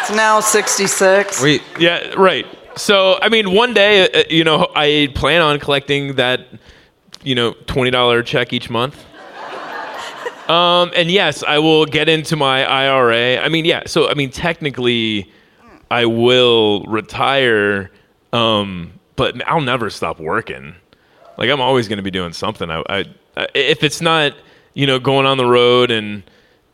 [0.00, 1.42] It's now 66.
[1.42, 2.46] we, Yeah, right.
[2.76, 6.46] So, I mean, one day, uh, you know, I plan on collecting that,
[7.24, 9.02] you know, twenty dollar check each month.
[10.48, 13.38] Um, and yes, I will get into my IRA.
[13.38, 13.82] I mean, yeah.
[13.86, 15.28] So, I mean, technically,
[15.90, 17.90] I will retire,
[18.32, 20.76] um, but I'll never stop working.
[21.38, 22.70] Like, I'm always going to be doing something.
[22.70, 23.04] I, I,
[23.54, 24.34] if it's not,
[24.74, 26.22] you know, going on the road and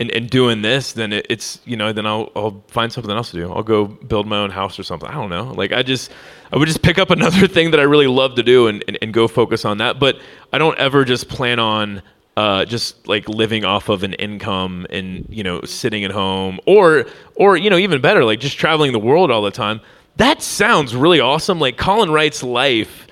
[0.03, 3.31] and, and doing this, then it, it's you know, then I'll I'll find something else
[3.31, 3.53] to do.
[3.53, 5.09] I'll go build my own house or something.
[5.09, 5.53] I don't know.
[5.53, 6.11] Like I just
[6.53, 8.99] I would just pick up another thing that I really love to do and, and,
[9.01, 10.01] and go focus on that.
[10.01, 10.19] But
[10.53, 12.03] I don't ever just plan on
[12.37, 17.07] uh, just like living off of an income and you know sitting at home or
[17.37, 19.81] or you know even better like just traveling the world all the time.
[20.17, 21.61] That sounds really awesome.
[21.61, 23.07] Like Colin Wright's life.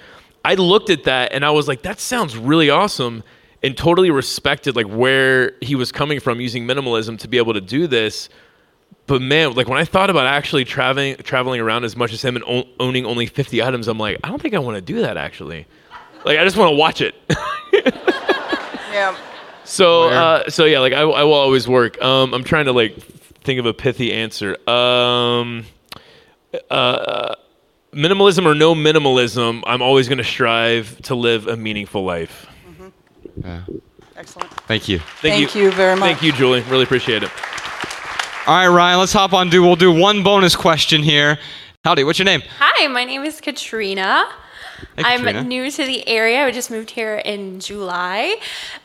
[0.45, 3.23] I looked at that and I was like, that sounds really awesome
[3.63, 7.61] and totally respected like where he was coming from using minimalism to be able to
[7.61, 8.29] do this.
[9.07, 12.37] But man, like when I thought about actually traveling traveling around as much as him
[12.37, 15.01] and o- owning only 50 items, I'm like, I don't think I want to do
[15.01, 15.67] that actually.
[16.25, 17.15] Like I just want to watch it.
[18.93, 19.17] Yeah.
[19.65, 22.01] so uh, so yeah, like I, I will always work.
[22.03, 22.97] Um, I'm trying to like
[23.45, 24.57] think of a pithy answer.
[24.69, 25.65] Um,
[26.69, 27.37] uh,
[27.93, 32.47] minimalism or no minimalism, I'm always going to strive to live a meaningful life.
[32.69, 32.89] Mm-hmm.
[33.47, 33.63] yeah.
[34.17, 34.51] Excellent.
[34.69, 36.11] thank you Thank you very much.
[36.11, 36.61] Thank you, Julie.
[36.63, 37.31] Really appreciate it.
[38.47, 39.49] All right, Ryan, let's hop on.
[39.49, 41.39] Do we'll do one bonus question here.
[41.85, 42.43] Howdy, what's your name?
[42.59, 44.29] Hi, my name is Katrina.
[44.97, 45.45] Hey, I'm Katrina.
[45.45, 46.45] new to the area.
[46.45, 48.37] I just moved here in July.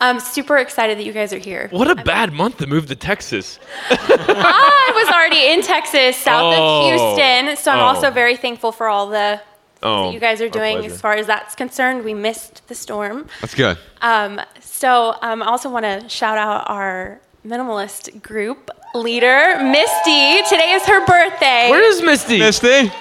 [0.02, 1.68] I'm super excited that you guys are here.
[1.72, 3.60] What a bad month to move to Texas.
[3.90, 6.90] I was already in Texas, south Oh.
[6.92, 7.84] of Houston, so I'm Oh.
[7.84, 9.42] also very thankful for all the
[9.84, 12.04] Oh, that you guys are doing as far as that's concerned.
[12.04, 13.28] We missed the storm.
[13.42, 13.78] That's good.
[14.02, 20.42] Um, so um, I also want to shout out our minimalist group leader, Misty.
[20.50, 21.70] Today is her birthday.
[21.70, 22.40] Where is Misty?
[22.40, 22.92] Misty.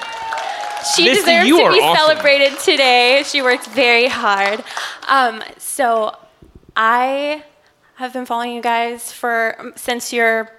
[0.84, 1.96] She Misty, deserves you to be awesome.
[2.06, 3.22] celebrated today.
[3.24, 4.62] She worked very hard.
[5.08, 6.16] Um, so
[6.76, 7.44] I
[7.96, 10.50] have been following you guys for um, since your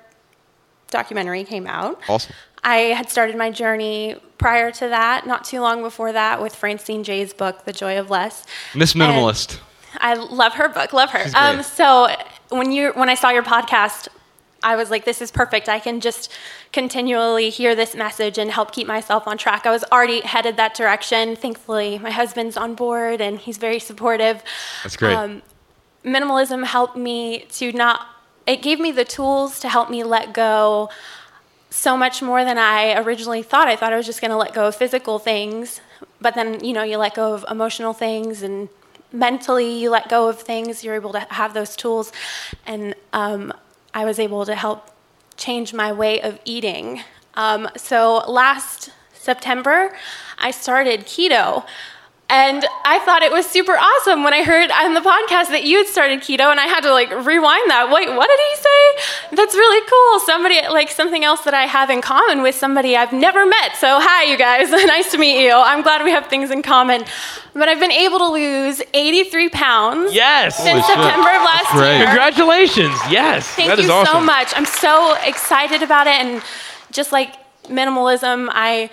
[0.90, 2.00] documentary came out.
[2.08, 2.34] Awesome.
[2.64, 7.04] I had started my journey prior to that, not too long before that, with Francine
[7.04, 8.46] Jay's book, The Joy of Less.
[8.74, 9.60] Miss And- Minimalist.
[9.98, 10.92] I love her book.
[10.92, 11.24] Love her.
[11.24, 11.42] She's great.
[11.42, 12.08] Um, so
[12.50, 14.10] when you when I saw your podcast,
[14.64, 15.70] I was like, this is perfect.
[15.70, 16.32] I can just
[16.74, 19.66] continually hear this message and help keep myself on track.
[19.66, 21.36] I was already headed that direction.
[21.36, 24.42] Thankfully, my husband's on board and he's very supportive.
[24.84, 25.14] That's great.
[25.14, 25.42] Um,
[26.04, 28.08] minimalism helped me to not.
[28.48, 30.90] It gave me the tools to help me let go
[31.70, 33.68] so much more than I originally thought.
[33.68, 35.82] I thought I was just going to let go of physical things,
[36.22, 38.70] but then, you know, you let go of emotional things and
[39.12, 40.84] mentally you let go of things.
[40.84, 42.12] You're able to have those tools.
[42.66, 43.54] And um,
[43.96, 44.92] I was able to help
[45.38, 47.02] change my way of eating.
[47.36, 49.96] Um, so last September,
[50.38, 51.66] I started keto.
[52.28, 55.78] And I thought it was super awesome when I heard on the podcast that you
[55.78, 57.92] had started keto, and I had to like rewind that.
[57.92, 59.36] Wait, what did he say?
[59.36, 60.20] That's really cool.
[60.26, 63.76] Somebody, like something else that I have in common with somebody I've never met.
[63.78, 64.72] So, hi, you guys.
[64.88, 65.52] nice to meet you.
[65.54, 67.06] I'm glad we have things in common.
[67.54, 70.58] But I've been able to lose 83 pounds Yes.
[70.58, 70.96] since shit.
[70.98, 72.06] September of last year.
[72.08, 73.00] Congratulations.
[73.12, 73.48] Yes.
[73.50, 74.14] Thank that is you awesome.
[74.14, 74.52] so much.
[74.56, 76.14] I'm so excited about it.
[76.26, 76.42] And
[76.92, 77.36] just like
[77.70, 78.90] minimalism, I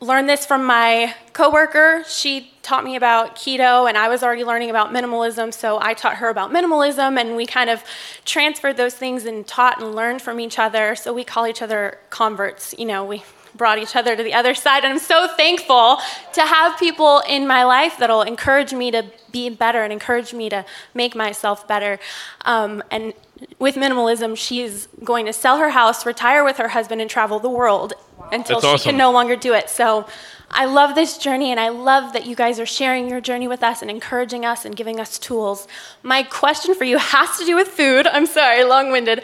[0.00, 2.04] learned this from my coworker.
[2.06, 5.52] She taught me about keto, and I was already learning about minimalism.
[5.52, 7.82] So I taught her about minimalism, and we kind of
[8.24, 10.94] transferred those things and taught and learned from each other.
[10.94, 12.74] So we call each other converts.
[12.78, 13.24] You know, we
[13.56, 14.84] brought each other to the other side.
[14.84, 15.98] And I'm so thankful
[16.34, 20.48] to have people in my life that'll encourage me to be better and encourage me
[20.50, 21.98] to make myself better.
[22.44, 23.14] Um, and
[23.58, 27.50] with minimalism, she's going to sell her house, retire with her husband, and travel the
[27.50, 27.94] world
[28.30, 28.90] until That's she awesome.
[28.90, 29.68] can no longer do it.
[29.68, 30.06] So
[30.50, 33.62] I love this journey, and I love that you guys are sharing your journey with
[33.62, 35.66] us and encouraging us and giving us tools.
[36.02, 38.06] My question for you has to do with food.
[38.06, 39.22] I'm sorry, long winded.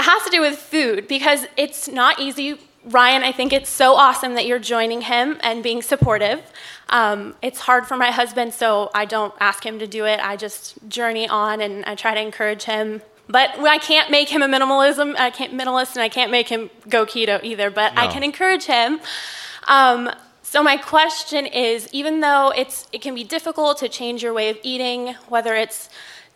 [0.00, 2.58] Has to do with food because it's not easy.
[2.84, 6.40] Ryan, I think it's so awesome that you're joining him and being supportive.
[6.88, 10.18] Um, it's hard for my husband, so I don't ask him to do it.
[10.20, 13.02] I just journey on and I try to encourage him.
[13.28, 15.14] But I can't make him a minimalism.
[15.16, 17.70] I can't minimalist, and I can't make him go keto either.
[17.70, 18.98] But I can encourage him.
[19.68, 20.10] Um,
[20.42, 24.48] so my question is, even though it's it can be difficult to change your way
[24.48, 25.90] of eating, whether it's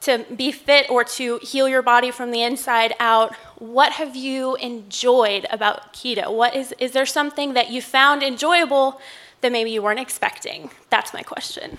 [0.05, 4.57] to be fit or to heal your body from the inside out, what have you
[4.57, 6.33] enjoyed about keto?
[6.33, 9.01] What is is there something that you found enjoyable
[9.41, 10.71] that maybe you weren't expecting?
[10.91, 11.79] That's my question.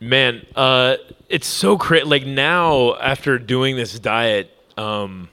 [0.00, 0.96] Man, uh,
[1.28, 2.04] it's so crazy.
[2.04, 5.28] Like now, after doing this diet, um,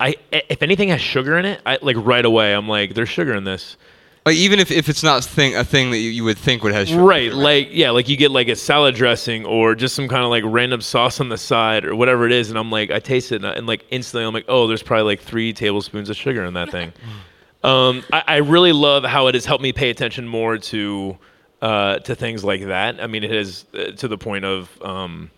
[0.00, 2.54] I if anything has sugar in it, I like right away.
[2.54, 3.76] I'm like, there's sugar in this.
[4.24, 6.72] Like even if, if it's not thing a thing that you, you would think would
[6.72, 7.02] have sugar.
[7.02, 10.30] Right, like yeah, like you get like a salad dressing or just some kind of
[10.30, 13.32] like random sauce on the side or whatever it is, and I'm like, I taste
[13.32, 16.16] it and, I- and like instantly I'm like, oh, there's probably like three tablespoons of
[16.16, 16.92] sugar in that thing.
[17.64, 21.18] um, I, I really love how it has helped me pay attention more to
[21.60, 23.02] uh, to things like that.
[23.02, 24.70] I mean, it is uh, to the point of.
[24.82, 25.30] Um,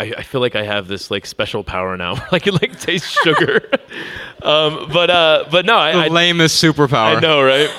[0.00, 2.14] I, I feel like I have this like special power now.
[2.16, 3.68] where I can like taste sugar,
[4.42, 7.16] um, but uh, but no, I, The I, lamest superpower.
[7.16, 7.70] I know, right?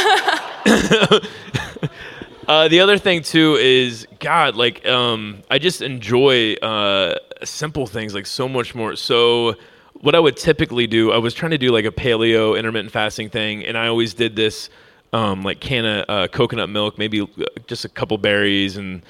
[2.48, 8.14] uh, the other thing too is God, like um, I just enjoy uh, simple things
[8.14, 8.96] like so much more.
[8.96, 9.54] So
[9.94, 13.30] what I would typically do, I was trying to do like a paleo intermittent fasting
[13.30, 14.70] thing, and I always did this
[15.12, 17.26] um, like can of uh, coconut milk, maybe uh,
[17.66, 19.02] just a couple berries and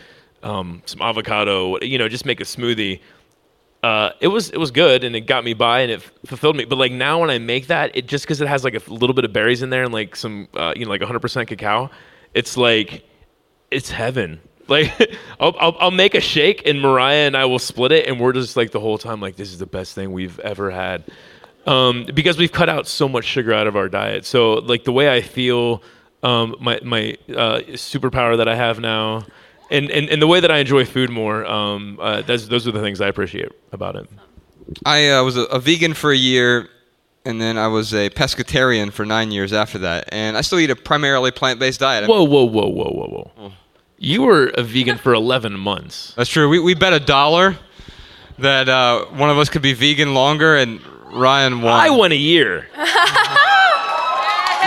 [0.43, 3.01] um, some avocado, you know, just make a smoothie
[3.83, 6.64] uh, it was it was good and it got me by and it fulfilled me.
[6.64, 9.14] But like now when I make that, it just because it has like a little
[9.14, 11.91] bit of berries in there and like some uh, you know like 100% cacao,
[12.35, 13.05] it's like
[13.70, 14.41] it's heaven.
[14.70, 14.93] Like
[15.41, 18.33] I'll, I'll I'll make a shake and Mariah and I will split it and we're
[18.33, 21.03] just like the whole time like this is the best thing we've ever had.
[21.66, 24.24] Um, because we've cut out so much sugar out of our diet.
[24.24, 25.83] So like the way I feel,
[26.22, 29.26] um, my my uh, superpower that I have now,
[29.70, 32.72] and, and, and the way that I enjoy food more, um, uh, that's, those are
[32.72, 34.08] the things I appreciate about it.
[34.84, 36.68] I uh, was a, a vegan for a year,
[37.24, 40.08] and then I was a pescatarian for nine years after that.
[40.12, 42.08] And I still eat a primarily plant-based diet.
[42.08, 43.52] Whoa, whoa, whoa, whoa, whoa, whoa!
[43.98, 46.14] You were a vegan for 11 months.
[46.14, 46.48] That's true.
[46.48, 47.58] We, we bet a dollar
[48.38, 50.80] that uh, one of us could be vegan longer, and
[51.12, 51.72] Ryan won.
[51.72, 52.66] I won a year.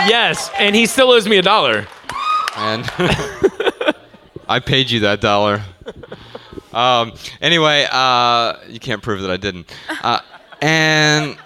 [0.08, 1.86] yes, and he still owes me a dollar.
[2.56, 2.84] and
[4.48, 5.62] I paid you that dollar.
[6.72, 9.72] Um, anyway, uh, you can't prove that I didn't.
[9.88, 10.20] Uh,
[10.60, 11.38] and,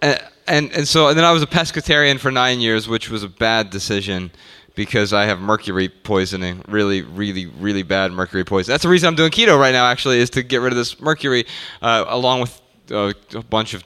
[0.00, 3.22] and and and so and then I was a pescatarian for nine years, which was
[3.22, 4.30] a bad decision
[4.74, 8.74] because I have mercury poisoning, really, really, really bad mercury poisoning.
[8.74, 9.86] That's the reason I'm doing keto right now.
[9.86, 11.46] Actually, is to get rid of this mercury,
[11.82, 13.82] uh, along with uh, a bunch of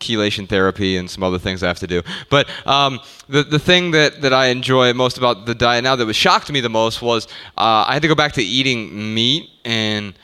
[0.00, 2.02] chelation therapy and some other things I have to do.
[2.30, 6.06] But um, the the thing that, that I enjoy most about the diet now that
[6.06, 7.26] was shocked me the most was
[7.56, 10.14] uh, I had to go back to eating meat and.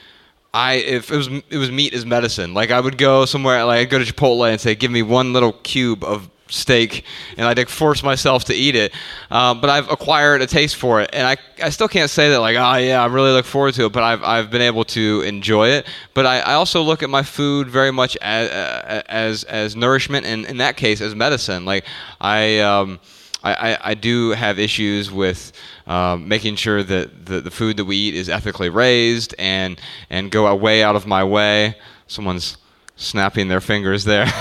[0.52, 2.54] I if it was it was meat as medicine.
[2.54, 5.32] Like I would go somewhere, like I'd go to Chipotle and say, "Give me one
[5.32, 7.04] little cube of steak,"
[7.36, 8.92] and I'd like, force myself to eat it.
[9.30, 12.40] Um, but I've acquired a taste for it, and I, I still can't say that
[12.40, 13.92] like, oh yeah, I really look forward to it.
[13.92, 15.86] But I've I've been able to enjoy it.
[16.14, 18.48] But I, I also look at my food very much as
[19.08, 21.64] as as nourishment, and in that case, as medicine.
[21.64, 21.84] Like
[22.20, 22.60] I.
[22.60, 23.00] Um,
[23.42, 25.52] I, I, I do have issues with
[25.86, 29.80] um, making sure that the, the food that we eat is ethically raised and
[30.10, 31.76] and go way out of my way.
[32.06, 32.56] Someone's
[33.00, 34.22] snapping their fingers there.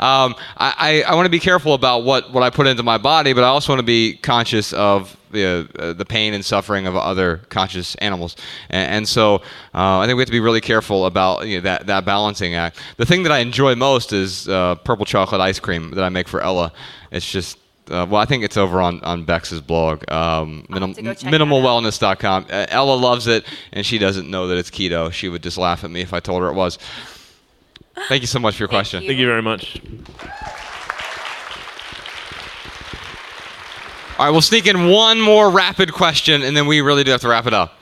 [0.00, 2.98] um, I, I, I want to be careful about what, what I put into my
[2.98, 6.86] body, but I also want to be conscious of the, uh, the pain and suffering
[6.86, 8.36] of other conscious animals.
[8.68, 9.36] And, and so
[9.74, 12.56] uh, I think we have to be really careful about you know, that, that balancing
[12.56, 12.80] act.
[12.96, 16.28] The thing that I enjoy most is uh, purple chocolate ice cream that I make
[16.28, 16.72] for Ella.
[17.12, 17.58] It's just
[17.90, 22.46] uh, well, I think it's over on, on Bex's blog, um, minim- minimalwellness.com.
[22.48, 25.12] Uh, Ella loves it, and she doesn't know that it's keto.
[25.12, 26.78] She would just laugh at me if I told her it was.
[28.08, 29.02] Thank you so much for your Thank question.
[29.02, 29.08] you.
[29.08, 29.80] Thank you very much.
[34.18, 37.22] All right, we'll sneak in one more rapid question, and then we really do have
[37.22, 37.78] to wrap it up.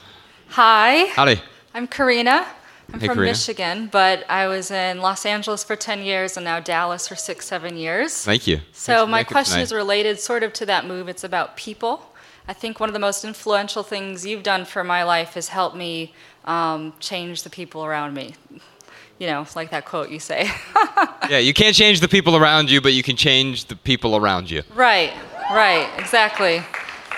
[0.50, 1.40] Hi, Howdy.
[1.74, 2.46] I'm Karina.
[2.92, 3.32] I'm Hey, from Karina.
[3.32, 7.46] Michigan, but I was in Los Angeles for 10 years and now Dallas for six,
[7.46, 8.24] seven years.
[8.24, 8.60] Thank you.
[8.72, 11.06] So for my question is related sort of to that move.
[11.08, 12.14] It's about people.
[12.46, 15.74] I think one of the most influential things you've done for my life is help
[15.74, 16.14] me
[16.46, 18.36] um, change the people around me.
[19.18, 20.50] You know, it's like that quote you say.
[21.28, 24.50] Yeah, you can't change the people around you, but you can change the people around
[24.50, 24.62] you.
[24.74, 25.12] Right,
[25.52, 26.62] right, exactly.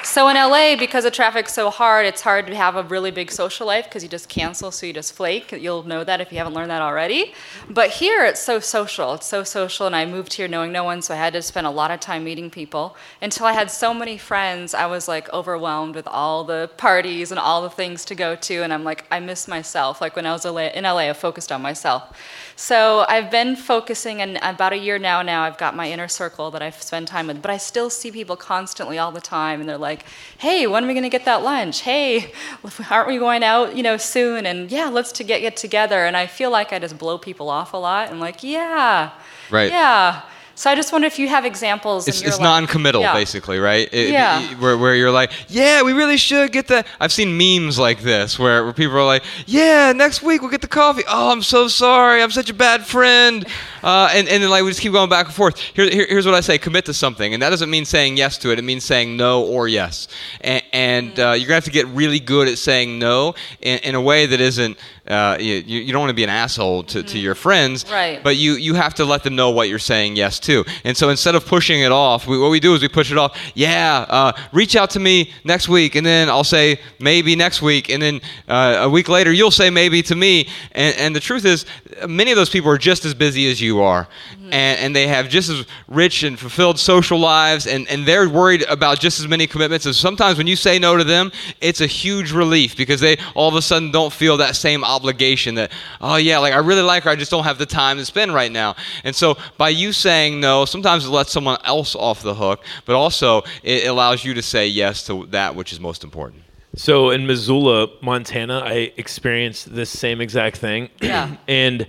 [0.02, 3.30] So in LA, because the traffic's so hard, it's hard to have a really big
[3.30, 5.52] social life because you just cancel, so you just flake.
[5.52, 7.34] You'll know that if you haven't learned that already.
[7.68, 9.12] But here, it's so social.
[9.14, 11.66] It's so social, and I moved here knowing no one, so I had to spend
[11.66, 12.96] a lot of time meeting people.
[13.20, 17.38] Until I had so many friends, I was like overwhelmed with all the parties and
[17.38, 20.00] all the things to go to, and I'm like, I miss myself.
[20.00, 22.18] Like when I was in LA, I focused on myself.
[22.56, 25.20] So I've been focusing, and about a year now.
[25.20, 28.10] Now I've got my inner circle that I spend time with, but I still see
[28.10, 29.89] people constantly all the time, and they're like,
[30.38, 31.80] "Hey, when are we gonna get that lunch?
[31.82, 32.32] Hey,
[32.90, 34.46] aren't we going out, you know, soon?
[34.46, 37.48] And yeah, let's to get get together." And I feel like I just blow people
[37.50, 38.10] off a lot.
[38.10, 39.10] and like, yeah,
[39.50, 39.70] Right.
[39.70, 40.22] yeah.
[40.60, 42.06] So I just wonder if you have examples.
[42.06, 43.14] It's, it's life- non-committal, Yeah.
[43.14, 43.88] basically, right?
[43.90, 44.42] It- Yeah.
[44.56, 46.86] where, where you're like, yeah, we really should get that.
[47.00, 50.60] I've seen memes like this where, where people are like, yeah, next week we'll get
[50.60, 51.02] the coffee.
[51.08, 52.22] Oh, I'm so sorry.
[52.22, 53.46] I'm such a bad friend.
[53.82, 55.58] Uh, and, and then like we just keep going back and forth.
[55.58, 58.36] Here, here, here's what I say: commit to something, and that doesn't mean saying yes
[58.38, 58.58] to it.
[58.58, 60.08] It means saying no or yes.
[60.42, 63.94] And, and uh, you're gonna have to get really good at saying no in, in
[63.94, 64.76] a way that isn't.
[65.10, 68.22] Uh, you, you don't want to be an asshole to, to your friends, Right.
[68.22, 70.64] But you you have to let them know what you're saying yes to.
[70.84, 73.18] And so instead of pushing it off, we, what we do is we push it
[73.18, 73.36] off.
[73.54, 77.90] Yeah, uh, reach out to me next week, and then I'll say maybe next week,
[77.90, 80.48] and then uh, a week later you'll say maybe to me.
[80.72, 81.66] And, and the truth is,
[82.08, 84.44] many of those people are just as busy as you are, mm-hmm.
[84.52, 88.62] and, and they have just as rich and fulfilled social lives, and, and they're worried
[88.68, 89.86] about just as many commitments.
[89.86, 93.48] And sometimes when you say no to them, it's a huge relief because they all
[93.48, 97.04] of a sudden don't feel that same obligation that oh yeah, like I really like
[97.04, 98.76] her, I just don't have the time to spend right now.
[99.04, 102.94] And so by you saying no, sometimes it lets someone else off the hook, but
[102.96, 106.42] also it allows you to say yes to that which is most important.
[106.76, 110.88] So in Missoula, Montana, I experienced this same exact thing.
[111.00, 111.36] Yeah.
[111.48, 111.86] and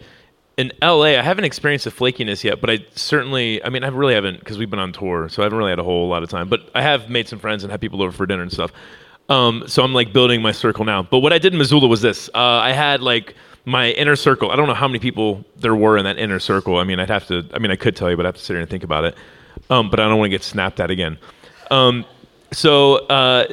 [0.57, 4.13] in LA, I haven't experienced the flakiness yet, but I certainly, I mean, I really
[4.13, 6.29] haven't because we've been on tour, so I haven't really had a whole lot of
[6.29, 6.49] time.
[6.49, 8.71] But I have made some friends and had people over for dinner and stuff.
[9.29, 11.03] Um, so I'm like building my circle now.
[11.03, 14.51] But what I did in Missoula was this: uh, I had like my inner circle.
[14.51, 16.77] I don't know how many people there were in that inner circle.
[16.77, 17.45] I mean, I'd have to.
[17.53, 19.05] I mean, I could tell you, but I have to sit here and think about
[19.05, 19.15] it.
[19.69, 21.17] Um, but I don't want to get snapped at again.
[21.69, 22.05] Um,
[22.51, 23.47] so uh,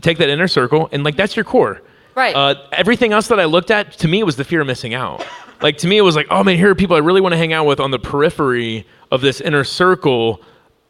[0.00, 1.82] take that inner circle, and like that's your core.
[2.14, 2.34] Right.
[2.34, 5.26] Uh, everything else that I looked at, to me, was the fear of missing out.
[5.62, 7.38] Like to me, it was like, oh man, here are people I really want to
[7.38, 10.42] hang out with on the periphery of this inner circle.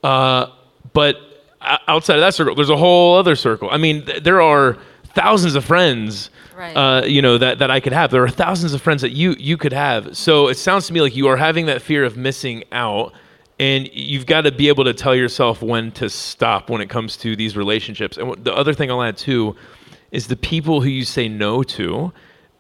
[0.03, 0.47] Uh,
[0.93, 1.17] but
[1.89, 3.69] outside of that circle, there's a whole other circle.
[3.71, 4.77] I mean, th- there are
[5.15, 6.31] thousands of friends.
[6.57, 6.77] Right.
[6.77, 8.11] Uh, you know that, that I could have.
[8.11, 10.17] There are thousands of friends that you you could have.
[10.17, 13.13] So it sounds to me like you are having that fear of missing out,
[13.59, 17.17] and you've got to be able to tell yourself when to stop when it comes
[17.19, 18.17] to these relationships.
[18.17, 19.57] And the other thing I'll add too
[20.11, 22.13] is the people who you say no to,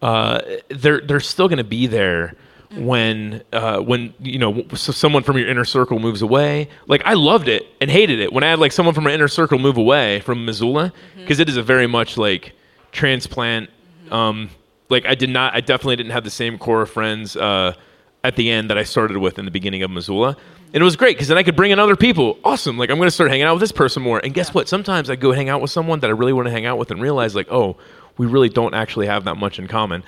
[0.02, 2.36] uh, they're they're still going to be there
[2.76, 6.68] when uh, when you know so someone from your inner circle moves away.
[6.86, 9.28] Like I loved it and hated it when I had like someone from my inner
[9.28, 12.52] circle move away from Missoula because is a very much like
[12.92, 13.70] transplant.
[14.10, 14.50] Um,
[14.90, 17.74] like I did not, I definitely didn't have the same core of friends uh,
[18.22, 20.36] at the end that I started with in the beginning of Missoula.
[20.74, 22.36] And it was great because then I could bring in other people.
[22.44, 22.76] Awesome.
[22.76, 24.18] Like I'm going to start hanging out with this person more.
[24.18, 24.68] And guess what?
[24.68, 26.90] Sometimes I go hang out with someone that I really want to hang out with
[26.90, 27.76] and realize like, oh,
[28.18, 30.02] we really don't actually have that much in common.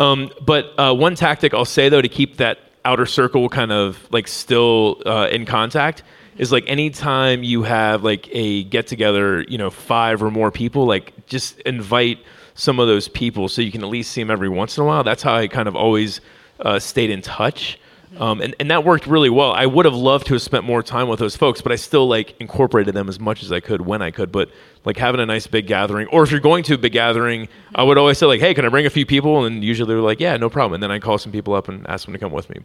[0.00, 4.04] Um, but uh, one tactic I'll say though to keep that outer circle kind of
[4.10, 6.02] like still uh, in contact
[6.38, 10.86] is like anytime you have like a get together, you know, five or more people,
[10.86, 12.18] like just invite
[12.54, 14.86] some of those people so you can at least see them every once in a
[14.86, 15.04] while.
[15.04, 16.20] That's how I kind of always
[16.58, 17.78] uh, stayed in touch.
[18.18, 19.52] Um, and, and that worked really well.
[19.52, 22.08] I would have loved to have spent more time with those folks, but I still
[22.08, 24.32] like incorporated them as much as I could when I could.
[24.32, 24.50] But
[24.84, 27.84] like having a nice big gathering, or if you're going to a big gathering, I
[27.84, 30.18] would always say like, "Hey, can I bring a few people?" And usually they're like,
[30.18, 32.32] "Yeah, no problem." And then I call some people up and ask them to come
[32.32, 32.60] with me.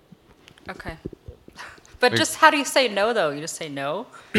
[0.69, 0.97] Okay.
[2.01, 3.29] But just how do you say no though?
[3.31, 4.05] You just say no.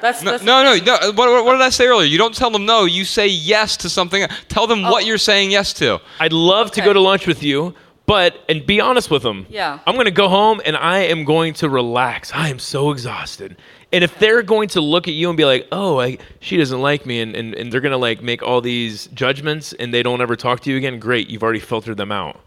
[0.00, 0.76] that's, No, that's no, no.
[0.76, 1.12] no.
[1.12, 2.06] What, what, what did I say earlier?
[2.06, 2.84] You don't tell them no.
[2.84, 4.26] You say yes to something.
[4.48, 5.06] Tell them what Oh.
[5.06, 6.00] you're saying yes to.
[6.20, 7.74] I'd love to go to lunch with you,
[8.06, 9.46] but and be honest with them.
[9.50, 9.80] Yeah.
[9.86, 12.32] I'm going to go home and I am going to relax.
[12.32, 13.56] I am so exhausted.
[13.92, 16.80] And if they're going to look at you and be like, "Oh, I, she doesn't
[16.80, 20.02] like me," and, and, and they're going to like make all these judgments and they
[20.02, 21.28] don't ever talk to you again, great.
[21.28, 22.40] You've already filtered them out.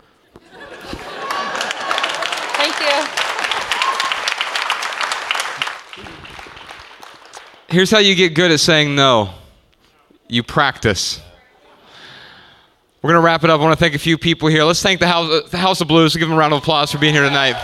[2.58, 3.06] Thank you.
[7.70, 9.34] Here's how you get good at saying no.
[10.28, 11.22] You practice.
[13.02, 13.62] We're gonna wrap it up.
[13.62, 14.66] I want to thank a few people here.
[14.66, 16.16] Let's thank the House, uh, the House of Blues.
[16.16, 17.56] Give them a round of applause for being here tonight.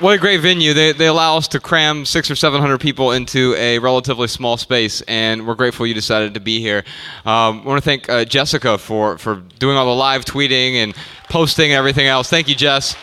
[0.00, 0.74] What a great venue.
[0.74, 4.58] They, they allow us to cram six or seven hundred people into a relatively small
[4.58, 6.84] space, and we're grateful you decided to be here.
[7.24, 10.94] Um, I want to thank uh, Jessica for, for doing all the live tweeting and
[11.30, 12.28] posting and everything else.
[12.28, 12.94] Thank you, Jess.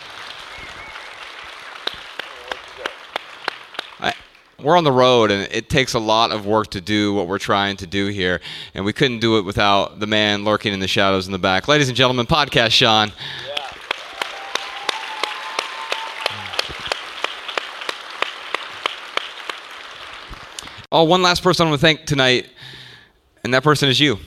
[4.62, 7.40] We're on the road, and it takes a lot of work to do what we're
[7.40, 8.40] trying to do here,
[8.74, 11.66] and we couldn't do it without the man lurking in the shadows in the back.
[11.66, 13.10] Ladies and gentlemen, podcast Shawn.
[20.92, 22.48] Oh, one last person I want to thank tonight,
[23.42, 24.18] and that person is you.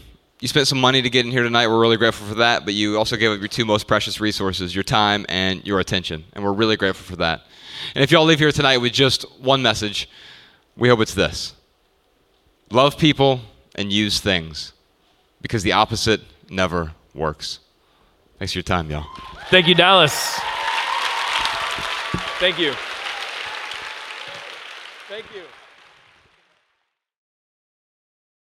[0.42, 1.68] You spent some money to get in here tonight.
[1.68, 4.76] We're really grateful for that, but you also gave up your two most precious resources,
[4.76, 7.44] your time and your attention, and we're really grateful for that.
[7.94, 10.10] And if y'all leave here tonight with just one message,
[10.76, 11.54] we hope it's this
[12.72, 13.42] love people
[13.76, 14.74] and use things,
[15.42, 17.60] because the opposite never works.
[18.40, 19.06] Thanks for your time, y'all.
[19.50, 20.40] Thank you, Dallas.
[22.40, 22.74] Thank you.
[25.08, 25.44] Thank you.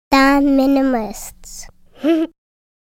[0.09, 1.67] The Minimalists.